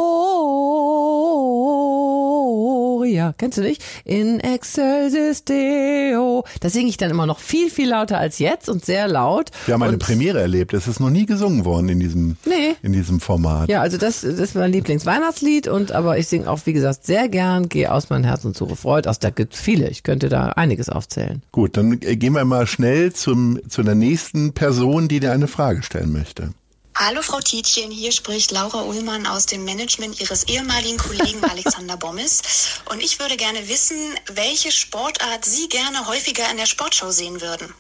[3.37, 3.85] Kennst du nicht?
[4.05, 6.45] In excelsis Deo.
[6.61, 9.51] Das singe ich dann immer noch viel, viel lauter als jetzt und sehr laut.
[9.67, 10.73] Wir haben eine und, Premiere erlebt.
[10.73, 12.77] Es ist noch nie gesungen worden in diesem, Nee.
[12.83, 13.69] in diesem Format.
[13.69, 17.29] Ja, also das, das ist mein Lieblingsweihnachtslied und aber ich singe auch, wie gesagt, sehr
[17.29, 19.09] gern Geh aus mein Herz und suche Freud.
[19.09, 19.89] Aus da gibt viele.
[19.89, 21.43] Ich könnte da einiges aufzählen.
[21.53, 25.49] Gut, dann äh, gehen wir mal schnell zum, zu der nächsten Person, die dir eine
[25.49, 26.51] Frage stellen möchte.
[26.97, 32.41] Hallo Frau Tietjen, hier spricht Laura Ullmann aus dem Management Ihres ehemaligen Kollegen Alexander Bommes.
[32.89, 33.97] Und ich würde gerne wissen,
[34.33, 37.75] welche Sportart Sie gerne häufiger in der Sportschau sehen würden.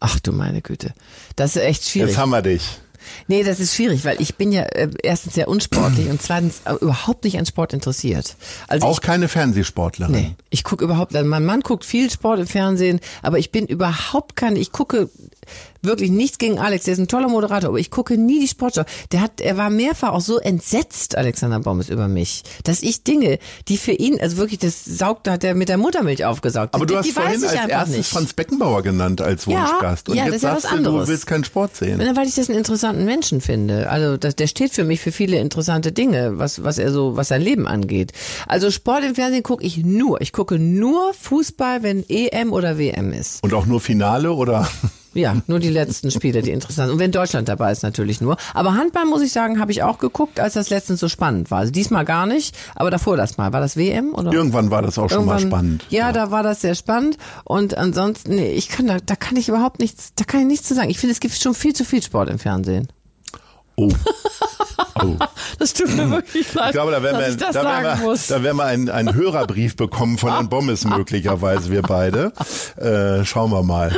[0.00, 0.94] Ach du meine Güte.
[1.36, 2.10] Das ist echt schwierig.
[2.12, 2.62] Jetzt haben wir dich.
[3.28, 6.74] Nee, das ist schwierig, weil ich bin ja äh, erstens sehr unsportlich und zweitens äh,
[6.74, 8.36] überhaupt nicht an Sport interessiert.
[8.68, 10.12] Also Auch ich, keine Fernsehsportlerin.
[10.12, 13.66] nee, ich gucke überhaupt, also mein Mann guckt viel Sport im Fernsehen, aber ich bin
[13.66, 15.08] überhaupt keine, ich gucke
[15.82, 18.82] wirklich nichts gegen Alex, der ist ein toller Moderator, aber ich gucke nie die Sportschau.
[19.12, 23.38] Der hat, er war mehrfach auch so entsetzt, Alexander Bommes, über mich, dass ich Dinge,
[23.68, 26.74] die für ihn, also wirklich, das saugt, hat er mit der Muttermilch aufgesaugt.
[26.74, 28.10] Aber die, du hast die vorhin als erstes nicht.
[28.10, 30.08] Franz Beckenbauer genannt als Ja, Wunschgast.
[30.08, 31.08] Und ja, das jetzt ist ja sagst was du, du anderes.
[31.08, 32.00] willst keinen Sport sehen.
[32.00, 33.88] Und dann, weil ich das einen interessanten Menschen finde.
[33.88, 37.28] Also das, der steht für mich für viele interessante Dinge, was, was er so, was
[37.28, 38.12] sein Leben angeht.
[38.46, 40.20] Also Sport im Fernsehen gucke ich nur.
[40.20, 43.42] Ich gucke nur Fußball, wenn EM oder WM ist.
[43.42, 44.68] Und auch nur Finale oder?
[45.14, 46.92] Ja, nur die letzten Spiele, die interessant sind.
[46.92, 48.36] Und wenn Deutschland dabei ist, natürlich nur.
[48.52, 51.60] Aber Handball, muss ich sagen, habe ich auch geguckt, als das letztens so spannend war.
[51.60, 53.50] Also diesmal gar nicht, aber davor das mal.
[53.50, 54.14] War das WM?
[54.14, 54.30] Oder?
[54.30, 55.86] Irgendwann war das auch schon mal spannend.
[55.88, 57.16] Ja, ja, da war das sehr spannend.
[57.44, 60.68] Und ansonsten, nee, ich kann da, da kann ich überhaupt nichts, da kann ich nichts
[60.68, 60.90] zu sagen.
[60.90, 62.88] Ich finde, es gibt schon viel zu viel Sport im Fernsehen.
[63.78, 63.90] Oh.
[65.02, 65.16] Oh.
[65.58, 66.66] Das tut mir wirklich leid.
[66.66, 70.18] Ich glaube, da werden wir, da werden wir, da werden wir einen, einen Hörerbrief bekommen
[70.18, 72.32] von Herrn Bommes möglicherweise, wir beide.
[72.76, 73.90] Äh, schauen wir mal.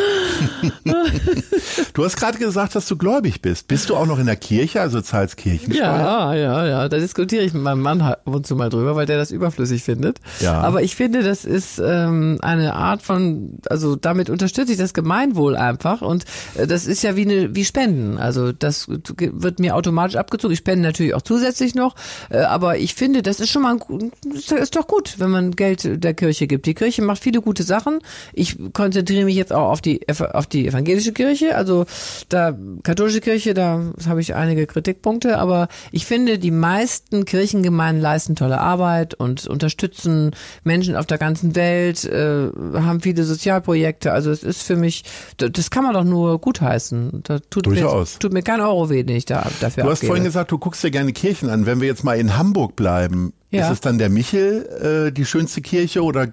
[1.94, 3.66] du hast gerade gesagt, dass du gläubig bist.
[3.66, 5.84] Bist du auch noch in der Kirche, also zahlst Kirchensteuer?
[5.84, 6.88] Ja, ja, ja.
[6.88, 9.82] Da diskutiere ich mit meinem Mann ab und zu mal drüber, weil der das überflüssig
[9.82, 10.20] findet.
[10.40, 10.60] Ja.
[10.60, 15.56] Aber ich finde, das ist ähm, eine Art von, also damit unterstütze ich das Gemeinwohl
[15.56, 16.24] einfach und
[16.54, 18.18] äh, das ist ja wie eine, wie Spenden.
[18.18, 20.52] Also das wird mir automatisch abgezogen.
[20.52, 21.94] Ich spende natürlich auch zusätzlich noch,
[22.28, 26.04] äh, aber ich finde, das ist schon mal ein, ist doch gut, wenn man Geld
[26.04, 26.66] der Kirche gibt.
[26.66, 28.00] Die Kirche macht viele gute Sachen.
[28.34, 31.86] Ich konzentriere mich jetzt auch auf die auf die evangelische Kirche, also
[32.28, 38.36] da katholische Kirche, da habe ich einige Kritikpunkte, aber ich finde, die meisten Kirchengemeinden leisten
[38.36, 40.32] tolle Arbeit und unterstützen
[40.64, 44.12] Menschen auf der ganzen Welt, äh, haben viele Sozialprojekte.
[44.12, 45.04] Also es ist für mich,
[45.38, 47.22] das kann man doch nur gutheißen.
[47.24, 48.14] Da tut Durchaus.
[48.14, 50.57] Mir, tut mir kein Euro weh, den ich da dafür Du hast vorhin gesagt, du
[50.58, 51.66] guckst dir gerne Kirchen an.
[51.66, 53.66] Wenn wir jetzt mal in Hamburg bleiben, ja.
[53.66, 56.32] ist es dann der Michel äh, die schönste Kirche oder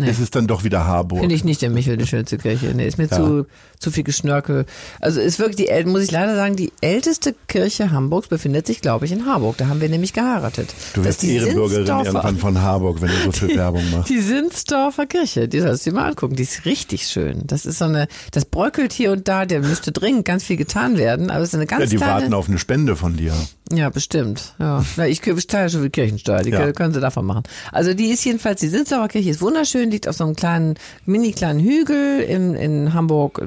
[0.00, 0.10] Nee.
[0.10, 1.20] Ist es dann doch wieder Harburg?
[1.20, 2.72] Finde ich nicht der Michel die schönste Kirche.
[2.74, 3.16] Nee, ist mir ja.
[3.16, 3.46] zu,
[3.78, 4.66] zu viel Geschnörkel.
[5.00, 9.04] Also ist wirklich die, muss ich leider sagen, die älteste Kirche Hamburgs befindet sich, glaube
[9.04, 9.56] ich, in Harburg.
[9.58, 10.74] Da haben wir nämlich geheiratet.
[10.94, 14.10] Du wirst Ehrenbürgerin irgendwann von Harburg, wenn du so viel die, Werbung machst.
[14.10, 16.36] Die Sinsdorfer Kirche, die sollst du dir mal angucken.
[16.36, 17.46] Die ist richtig schön.
[17.46, 20.96] Das ist so eine, das bröckelt hier und da, der müsste dringend ganz viel getan
[20.96, 23.34] werden, aber es ist eine ganz Ja, die kleine, warten auf eine Spende von dir.
[23.72, 24.54] Ja, bestimmt.
[24.58, 24.84] Ja.
[24.96, 26.72] Na, ich zahle schon viel Kirchensteuer, die ja.
[26.72, 27.44] können sie davon machen.
[27.70, 30.74] Also die ist jedenfalls, die Sinsdorfer Kirche ist wunderschön, liegt auf so einem kleinen,
[31.06, 33.40] mini kleinen Hügel in, in Hamburg,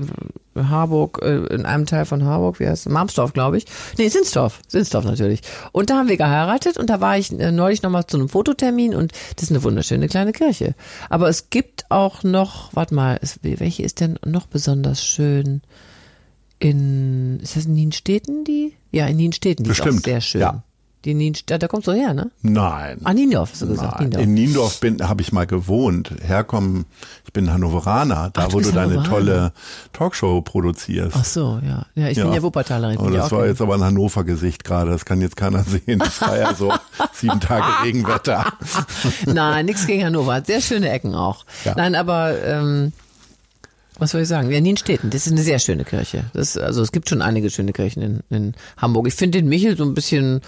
[0.55, 2.91] in Harburg, äh, in einem Teil von Harburg, wie heißt es?
[2.91, 3.65] Marmsdorf, glaube ich.
[3.97, 4.61] Nee, Sinsdorf.
[4.67, 5.41] Sinsdorf natürlich.
[5.73, 8.95] Und da haben wir geheiratet und da war ich äh, neulich nochmal zu einem Fototermin
[8.95, 10.73] und das ist eine wunderschöne kleine Kirche.
[11.09, 15.61] Aber es gibt auch noch, warte mal, welche ist denn noch besonders schön?
[16.63, 18.73] In, ist das in Nienstädten, die?
[18.91, 19.95] Ja, in Nienstädten, die Bestimmt.
[19.95, 20.41] ist auch sehr schön.
[20.41, 20.63] Ja.
[21.05, 22.31] Die Nienstädten, da kommst du her, ne?
[22.43, 23.01] Nein.
[23.03, 23.99] Ah, Niendorf, hast du gesagt.
[23.99, 24.09] Nein.
[24.09, 24.23] Niendorf.
[24.23, 26.11] In Niendorf bin, habe ich mal gewohnt.
[26.25, 26.85] Herkommen,
[27.25, 29.51] ich bin Hannoveraner, da Ach, wo du deine tolle
[29.91, 31.17] Talkshow produzierst.
[31.19, 31.85] Ach so, ja.
[31.95, 32.23] Ja, ich ja.
[32.23, 32.97] bin ja Wuppertalerin.
[32.99, 35.99] Oh, das war jetzt aber ein Hannover-Gesicht gerade, das kann jetzt keiner sehen.
[35.99, 36.71] Das war ja so
[37.11, 38.45] sieben Tage Regenwetter.
[39.25, 40.41] Nein, nichts gegen Hannover.
[40.45, 41.43] Sehr schöne Ecken auch.
[41.65, 41.73] Ja.
[41.75, 42.93] Nein, aber ähm,
[44.03, 44.51] was soll ich sagen?
[44.51, 46.25] Ja, Nienstädten, das ist eine sehr schöne Kirche.
[46.33, 49.07] Das, also es gibt schon einige schöne Kirchen in, in Hamburg.
[49.07, 50.41] Ich finde den Michel so ein bisschen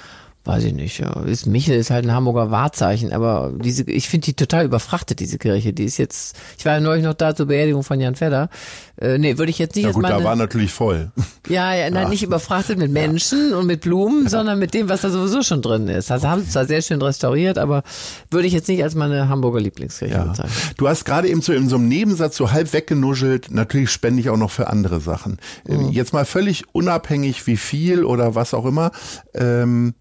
[0.46, 1.22] weiß ich nicht, ja.
[1.24, 5.40] Ist, Michel ist halt ein Hamburger Wahrzeichen, aber diese, ich finde die total überfrachtet, diese
[5.40, 5.74] Kirche.
[5.74, 8.50] Die ist jetzt, ich war ja neulich noch da zur Beerdigung von Jan Fedder.
[8.98, 11.12] Äh, nee, würde ich jetzt nicht ja, gut, meine, da war natürlich voll.
[11.48, 12.10] Ja, ja, nein, ja.
[12.10, 13.58] nicht überfrachtet mit Menschen ja.
[13.58, 14.30] und mit Blumen, ja.
[14.30, 16.12] sondern mit dem, was da sowieso schon drin ist.
[16.12, 17.84] Also haben sie zwar sehr schön restauriert, aber
[18.32, 20.54] würde ich jetzt nicht als meine Hamburger Lieblingskirche bezeichnen.
[20.78, 24.30] Du hast gerade eben so in so einem Nebensatz so halb weggenuschelt, natürlich spende ich
[24.30, 25.38] auch noch für andere Sachen.
[25.68, 25.90] Mhm.
[25.90, 28.92] Jetzt mal völlig unabhängig wie viel oder was auch immer.
[29.34, 29.94] Ähm,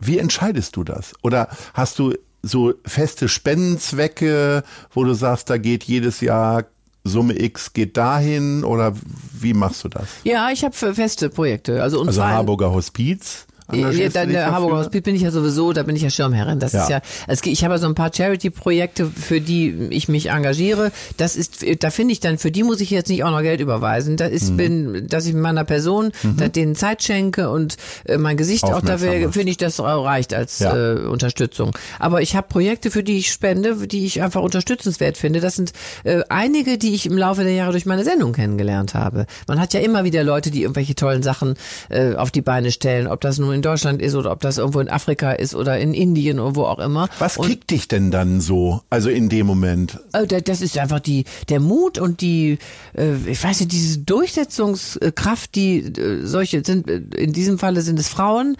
[0.00, 1.12] wie entscheidest du das?
[1.22, 6.64] Oder hast du so feste Spendenzwecke, wo du sagst, da geht jedes Jahr
[7.02, 8.94] Summe X geht dahin oder
[9.32, 10.06] wie machst du das?
[10.24, 11.82] Ja, ich habe feste Projekte.
[11.82, 13.46] Also, und also Harburger Hospiz.
[13.72, 16.58] Ja, dann der Hamburger Hospiz bin ich ja sowieso, da bin ich ja Schirmherrin.
[16.58, 16.82] Das ja.
[16.82, 20.92] ist ja, es, ich habe ja so ein paar Charity-Projekte, für die ich mich engagiere.
[21.16, 23.60] Das ist, da finde ich dann, für die muss ich jetzt nicht auch noch Geld
[23.60, 24.16] überweisen.
[24.16, 24.56] Da ist, mhm.
[24.56, 26.52] bin, dass ich meiner Person mhm.
[26.52, 30.58] denen Zeit schenke und äh, mein Gesicht auch da wäre, finde ich, das reicht als
[30.60, 30.76] ja.
[30.76, 31.72] äh, Unterstützung.
[31.98, 35.40] Aber ich habe Projekte, für die ich spende, die ich einfach unterstützenswert finde.
[35.40, 35.72] Das sind
[36.04, 39.26] äh, einige, die ich im Laufe der Jahre durch meine Sendung kennengelernt habe.
[39.46, 41.54] Man hat ja immer wieder Leute, die irgendwelche tollen Sachen
[41.88, 44.80] äh, auf die Beine stellen, ob das nun in Deutschland ist oder ob das irgendwo
[44.80, 47.10] in Afrika ist oder in Indien oder wo auch immer.
[47.18, 50.00] Was kickt dich denn dann so, also in dem Moment?
[50.14, 52.58] Oh, das ist einfach die, der Mut und die,
[52.96, 57.98] äh, ich weiß nicht, diese Durchsetzungskraft, die äh, solche sind, äh, in diesem Falle sind
[57.98, 58.56] es Frauen,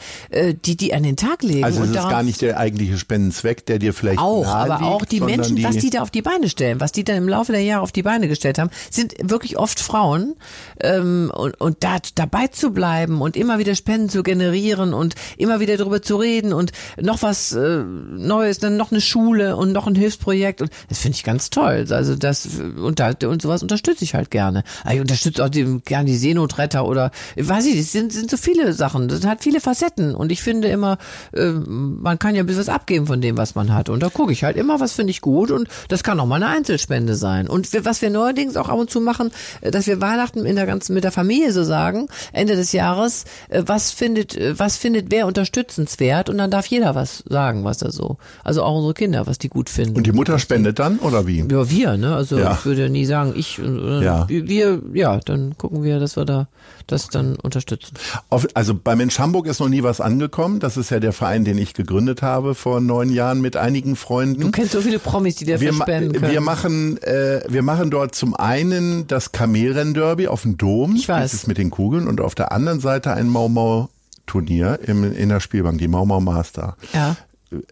[0.65, 1.65] die die an den Tag legen.
[1.65, 5.21] Also es ist gar nicht der eigentliche Spendenzweck, der dir vielleicht auch, aber auch die
[5.21, 7.63] Menschen, die was die da auf die Beine stellen, was die dann im Laufe der
[7.63, 10.35] Jahre auf die Beine gestellt haben, sind wirklich oft Frauen
[10.81, 15.15] ähm, und, und da dabei zu bleiben und immer wieder Spenden zu generieren machen und
[15.37, 19.73] immer wieder darüber zu reden und noch was äh, Neues, dann noch eine Schule und
[19.73, 21.87] noch ein Hilfsprojekt und das finde ich ganz toll.
[21.91, 24.65] Also das und, da, und sowas unterstütze ich halt gerne.
[24.91, 28.73] Ich unterstütze auch die, gerne die Seenotretter oder weiß ich, es sind, sind so viele
[28.73, 29.09] Sachen.
[29.09, 30.99] Das hat viele Facetten und ich finde immer,
[31.33, 33.89] äh, man kann ja ein bisschen was abgeben von dem, was man hat.
[33.89, 36.37] Und da gucke ich halt immer, was finde ich gut und das kann auch mal
[36.37, 37.49] eine Einzelspende sein.
[37.49, 39.31] Und wir, was wir neuerdings auch ab und zu machen,
[39.61, 43.25] äh, dass wir Weihnachten in der ganzen mit der Familie so sagen, Ende des Jahres,
[43.49, 47.83] äh, was findet, äh, was findet wer unterstützenswert und dann darf jeder was sagen, was
[47.83, 48.17] er so.
[48.45, 49.97] Also auch unsere Kinder, was die gut finden.
[49.97, 51.45] Und die Mutter spendet dann oder wie?
[51.51, 52.15] Ja, wir, ne?
[52.17, 52.55] Also Ja.
[52.59, 54.27] ich würde nie sagen, ich, äh, Ja.
[54.29, 56.49] wir, ja, dann gucken wir, dass wir da
[56.87, 57.95] das dann unterstützen.
[58.31, 60.59] Auf, also bei Mensch Hamburg ist noch nie was angekommen.
[60.59, 64.41] Das ist ja der Verein, den ich gegründet habe vor neun Jahren mit einigen Freunden.
[64.41, 66.33] Du kennst so viele Promis, die dafür wir, spenden können.
[66.33, 71.23] wir machen äh, wir machen dort zum einen das Kamelrennderby auf dem Dom, Ich weiß.
[71.23, 73.89] das ist mit den Kugeln und auf der anderen Seite ein Mau Mau
[74.31, 76.77] Turnier im, in der Spielbank, die Mau Mau Master.
[76.93, 77.17] ja.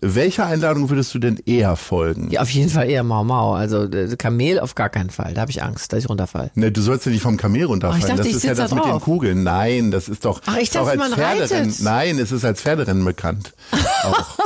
[0.01, 2.33] Welcher Einladung würdest du denn eher folgen?
[2.33, 3.53] Ja, auf jeden Fall eher Mau Mau.
[3.55, 5.35] Also äh, Kamel auf gar keinen Fall.
[5.35, 6.51] Da habe ich Angst, dass ich runterfall.
[6.57, 8.03] Ne, du sollst ja nicht vom Kamel runterfallen.
[8.03, 8.99] Oh, ich dachte, das ich ist ja das da mit den.
[9.01, 9.45] Kugeln.
[9.45, 11.69] Nein, das ist doch, Ach, ich dachte, als man Pferderennen.
[11.71, 11.81] reitet.
[11.85, 13.53] Nein, es ist als Pferderennen bekannt.
[14.03, 14.39] Auch.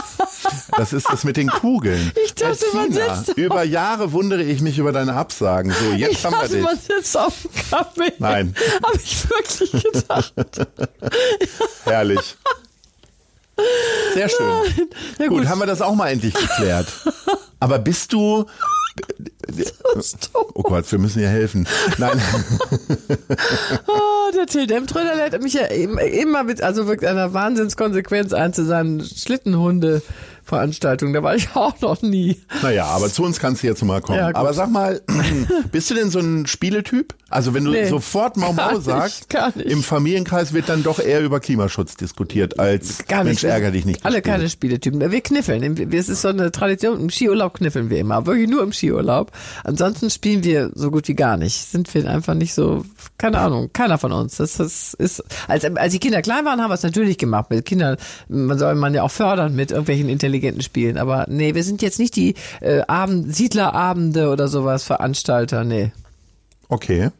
[0.76, 2.12] Das ist das mit den Kugeln.
[2.24, 3.36] Ich dachte, man Bettina, sitzt.
[3.38, 5.72] Über Jahre wundere ich mich über deine Absagen.
[5.72, 6.62] So, jetzt ich haben wir dachte, dich.
[6.64, 8.12] man sitzt auf dem Kamel.
[8.18, 8.54] Nein.
[8.82, 10.32] Habe ich wirklich gedacht.
[11.84, 12.36] Herrlich.
[14.14, 14.48] Sehr schön.
[15.18, 15.48] Ja, gut, gut.
[15.48, 16.88] haben wir das auch mal endlich geklärt.
[17.60, 18.46] Aber bist du.
[20.54, 21.66] Oh Gott, wir müssen ihr helfen.
[21.98, 22.20] Nein,
[23.86, 28.64] Oh, der Till Demtröder lädt mich ja immer, mit, also wirklich einer Wahnsinnskonsequenz ein zu
[28.64, 29.04] seinen
[30.52, 31.12] Schlittenhunde-Veranstaltungen.
[31.12, 32.40] Da war ich auch noch nie.
[32.62, 34.18] naja, aber zu uns kannst du jetzt mal kommen.
[34.18, 35.00] Ja, aber sag mal,
[35.72, 37.14] bist du denn so ein Spieletyp?
[37.30, 39.66] Also wenn du Nee, sofort Mau Mau sagst, nicht.
[39.70, 43.24] im Familienkreis wird dann doch eher über Klimaschutz diskutiert als Gar.
[43.24, 44.04] Mensch, ärger dich nicht.
[44.04, 45.00] Alle keine Spieletypen.
[45.10, 45.92] Wir kniffeln.
[45.92, 47.00] Es ist so eine Tradition.
[47.00, 48.26] Im Skiurlaub kniffeln wir immer.
[48.26, 49.32] Wirklich nur im Skiurlaub.
[49.64, 51.54] Ansonsten spielen wir so gut wie gar nicht.
[51.70, 52.84] Sind wir einfach nicht so,
[53.16, 54.36] keine Ahnung, keiner von uns.
[54.36, 57.48] Das, das ist, als, als die Kinder klein waren, haben wir es natürlich gemacht.
[57.48, 57.96] Mit Kindern,
[58.28, 60.08] man soll man ja auch fördern mit irgendwelchen
[60.42, 60.98] intelligenten Spielen.
[60.98, 65.64] Aber nee, wir sind jetzt nicht die äh, Abend, Siedlerabende oder sowas Veranstalter.
[65.64, 65.92] Nee.
[66.68, 67.10] Okay.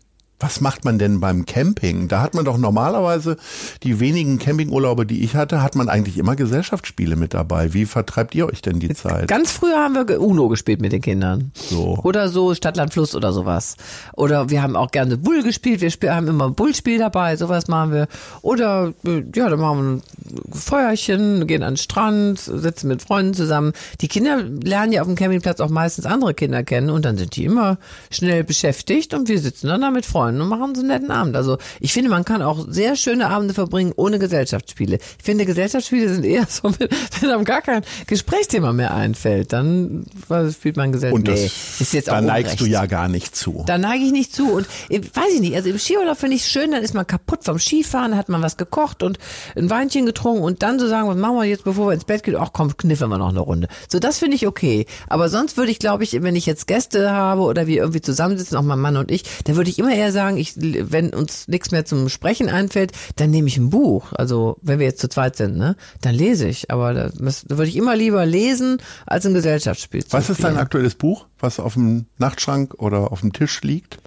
[0.43, 2.09] Was macht man denn beim Camping?
[2.09, 3.37] Da hat man doch normalerweise
[3.85, 7.75] die wenigen Campingurlaube, die ich hatte, hat man eigentlich immer Gesellschaftsspiele mit dabei.
[7.75, 9.29] Wie vertreibt ihr euch denn die Zeit?
[9.29, 11.53] Ganz früher haben wir Uno gespielt mit den Kindern.
[11.55, 11.97] So.
[12.03, 13.77] Oder so Stadtland Fluss oder sowas.
[14.15, 15.81] Oder wir haben auch gerne Bull gespielt.
[15.81, 17.37] Wir haben immer ein Bullspiel dabei.
[17.37, 18.09] Sowas machen wir.
[18.41, 23.35] Oder äh, ja, dann machen wir ein Feuerchen, gehen an den Strand, sitzen mit Freunden
[23.35, 23.75] zusammen.
[24.01, 27.37] Die Kinder lernen ja auf dem Campingplatz auch meistens andere Kinder kennen und dann sind
[27.37, 27.79] die immer
[28.11, 31.37] schnell beschäftigt und wir sitzen dann da mit Freunden und machen so einen netten Abend.
[31.37, 34.97] Also ich finde, man kann auch sehr schöne Abende verbringen ohne Gesellschaftsspiele.
[34.97, 36.89] Ich finde, Gesellschaftsspiele sind eher so, wenn,
[37.21, 40.07] wenn einem gar kein Gesprächsthema mehr einfällt, dann
[40.53, 41.19] spielt man Gesellschaft.
[41.19, 42.73] Und das, nee, ist jetzt auch da neigst du unrecht.
[42.73, 43.65] ja gar nicht zu.
[43.67, 46.45] Da neige ich nicht zu und äh, weiß ich nicht, also im Skiurlaub finde ich
[46.45, 49.19] schön, dann ist man kaputt vom Skifahren, hat man was gekocht und
[49.57, 52.23] ein Weinchen getrunken und dann so sagen, was machen wir jetzt, bevor wir ins Bett
[52.23, 52.37] gehen?
[52.39, 53.69] Ach komm, kniffen wir noch eine Runde.
[53.89, 54.87] So, das finde ich okay.
[55.09, 58.57] Aber sonst würde ich, glaube ich, wenn ich jetzt Gäste habe oder wir irgendwie zusammensitzen,
[58.57, 61.71] auch mein Mann und ich, dann würde ich immer eher sagen, ich, wenn uns nichts
[61.71, 64.13] mehr zum Sprechen einfällt, dann nehme ich ein Buch.
[64.13, 66.71] Also wenn wir jetzt zu zweit sind, ne, dann lese ich.
[66.71, 70.57] Aber das, da würde ich immer lieber lesen, als ein Gesellschaftsspiel zu Was ist dein
[70.57, 73.99] aktuelles Buch, was auf dem Nachtschrank oder auf dem Tisch liegt?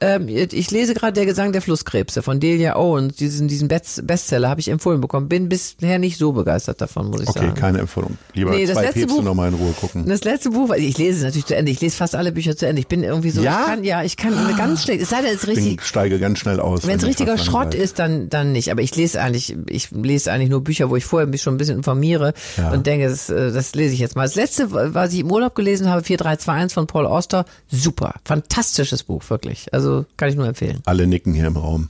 [0.00, 3.16] Ähm, ich lese gerade Der Gesang der Flusskrebse von Delia Owens.
[3.16, 5.28] Diesen, diesen Best Bestseller habe ich empfohlen bekommen.
[5.28, 7.54] Bin bisher nicht so begeistert davon, muss ich Okay, sagen.
[7.54, 8.16] keine Empfehlung.
[8.32, 10.06] Lieber Nee, zwei Päpste Buch- nochmal in Ruhe gucken.
[10.06, 11.70] Das letzte Buch, ich lese es natürlich zu Ende.
[11.70, 12.80] Ich lese fast alle Bücher zu Ende.
[12.80, 13.60] Ich bin irgendwie so, Ja?
[13.60, 15.02] ich kann, ja, ich kann ganz schlecht.
[15.02, 16.86] Es sei denn, es ist Ich richtig, steige ganz schnell aus.
[16.86, 18.70] wenn es richtiger Schrott ist, dann, dann nicht.
[18.70, 21.58] Aber ich lese eigentlich, ich lese eigentlich nur Bücher, wo ich vorher mich schon ein
[21.58, 22.70] bisschen informiere Ja.
[22.72, 24.22] und denke, das, äh, das lese ich jetzt mal.
[24.22, 28.14] Das letzte, was ich im Urlaub gelesen habe, 4321 von Paul Auster, super.
[28.24, 29.66] Fantastisches Buch, wirklich.
[29.74, 30.80] Also kann ich nur empfehlen.
[30.84, 31.88] Alle nicken hier im Raum.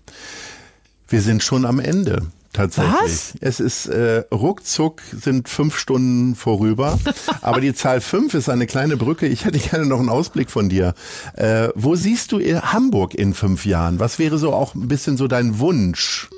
[1.09, 2.27] Wir sind schon am Ende.
[2.53, 2.95] Tatsächlich.
[3.01, 3.35] Was?
[3.41, 6.99] Es ist äh, ruckzuck sind fünf Stunden vorüber.
[7.43, 9.27] Aber die Zahl fünf ist eine kleine Brücke.
[9.27, 10.95] Ich hätte gerne noch einen Ausblick von dir.
[11.35, 14.01] Äh, wo siehst du in Hamburg in fünf Jahren?
[14.01, 16.29] Was wäre so auch ein bisschen so dein Wunsch?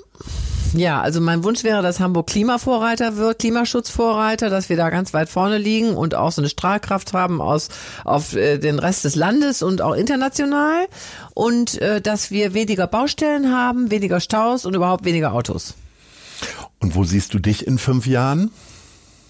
[0.75, 5.29] Ja, also mein Wunsch wäre, dass Hamburg Klimavorreiter wird, Klimaschutzvorreiter, dass wir da ganz weit
[5.29, 7.69] vorne liegen und auch so eine Strahlkraft haben aus
[8.05, 10.87] auf äh, den Rest des Landes und auch international
[11.35, 15.75] und äh, dass wir weniger Baustellen haben, weniger Staus und überhaupt weniger Autos.
[16.79, 18.51] Und wo siehst du dich in fünf Jahren?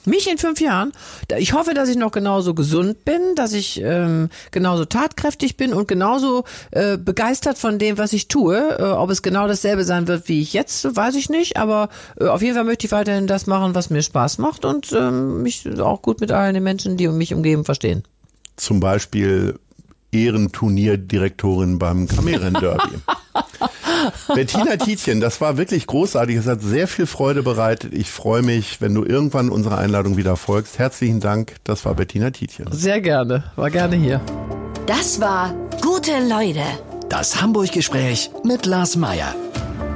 [0.05, 0.93] Mich in fünf Jahren?
[1.39, 5.87] Ich hoffe, dass ich noch genauso gesund bin, dass ich ähm, genauso tatkräftig bin und
[5.87, 8.59] genauso äh, begeistert von dem, was ich tue.
[8.79, 11.57] Äh, ob es genau dasselbe sein wird, wie ich jetzt, weiß ich nicht.
[11.57, 11.89] Aber
[12.21, 15.43] äh, auf jeden Fall möchte ich weiterhin das machen, was mir Spaß macht und ähm,
[15.43, 18.03] mich auch gut mit allen den Menschen, die mich umgeben, verstehen.
[18.57, 19.59] Zum Beispiel
[20.11, 22.99] Ehrenturnierdirektorin beim Kamerenderby.
[24.35, 26.37] Bettina Tietjen, das war wirklich großartig.
[26.37, 27.93] Es hat sehr viel Freude bereitet.
[27.95, 30.79] Ich freue mich, wenn du irgendwann unserer Einladung wieder folgst.
[30.79, 31.57] Herzlichen Dank.
[31.65, 32.67] Das war Bettina Tietjen.
[32.71, 33.45] Sehr gerne.
[33.57, 34.21] War gerne hier.
[34.87, 36.63] Das war Gute Leute.
[37.09, 39.35] Das Hamburg-Gespräch mit Lars Meier.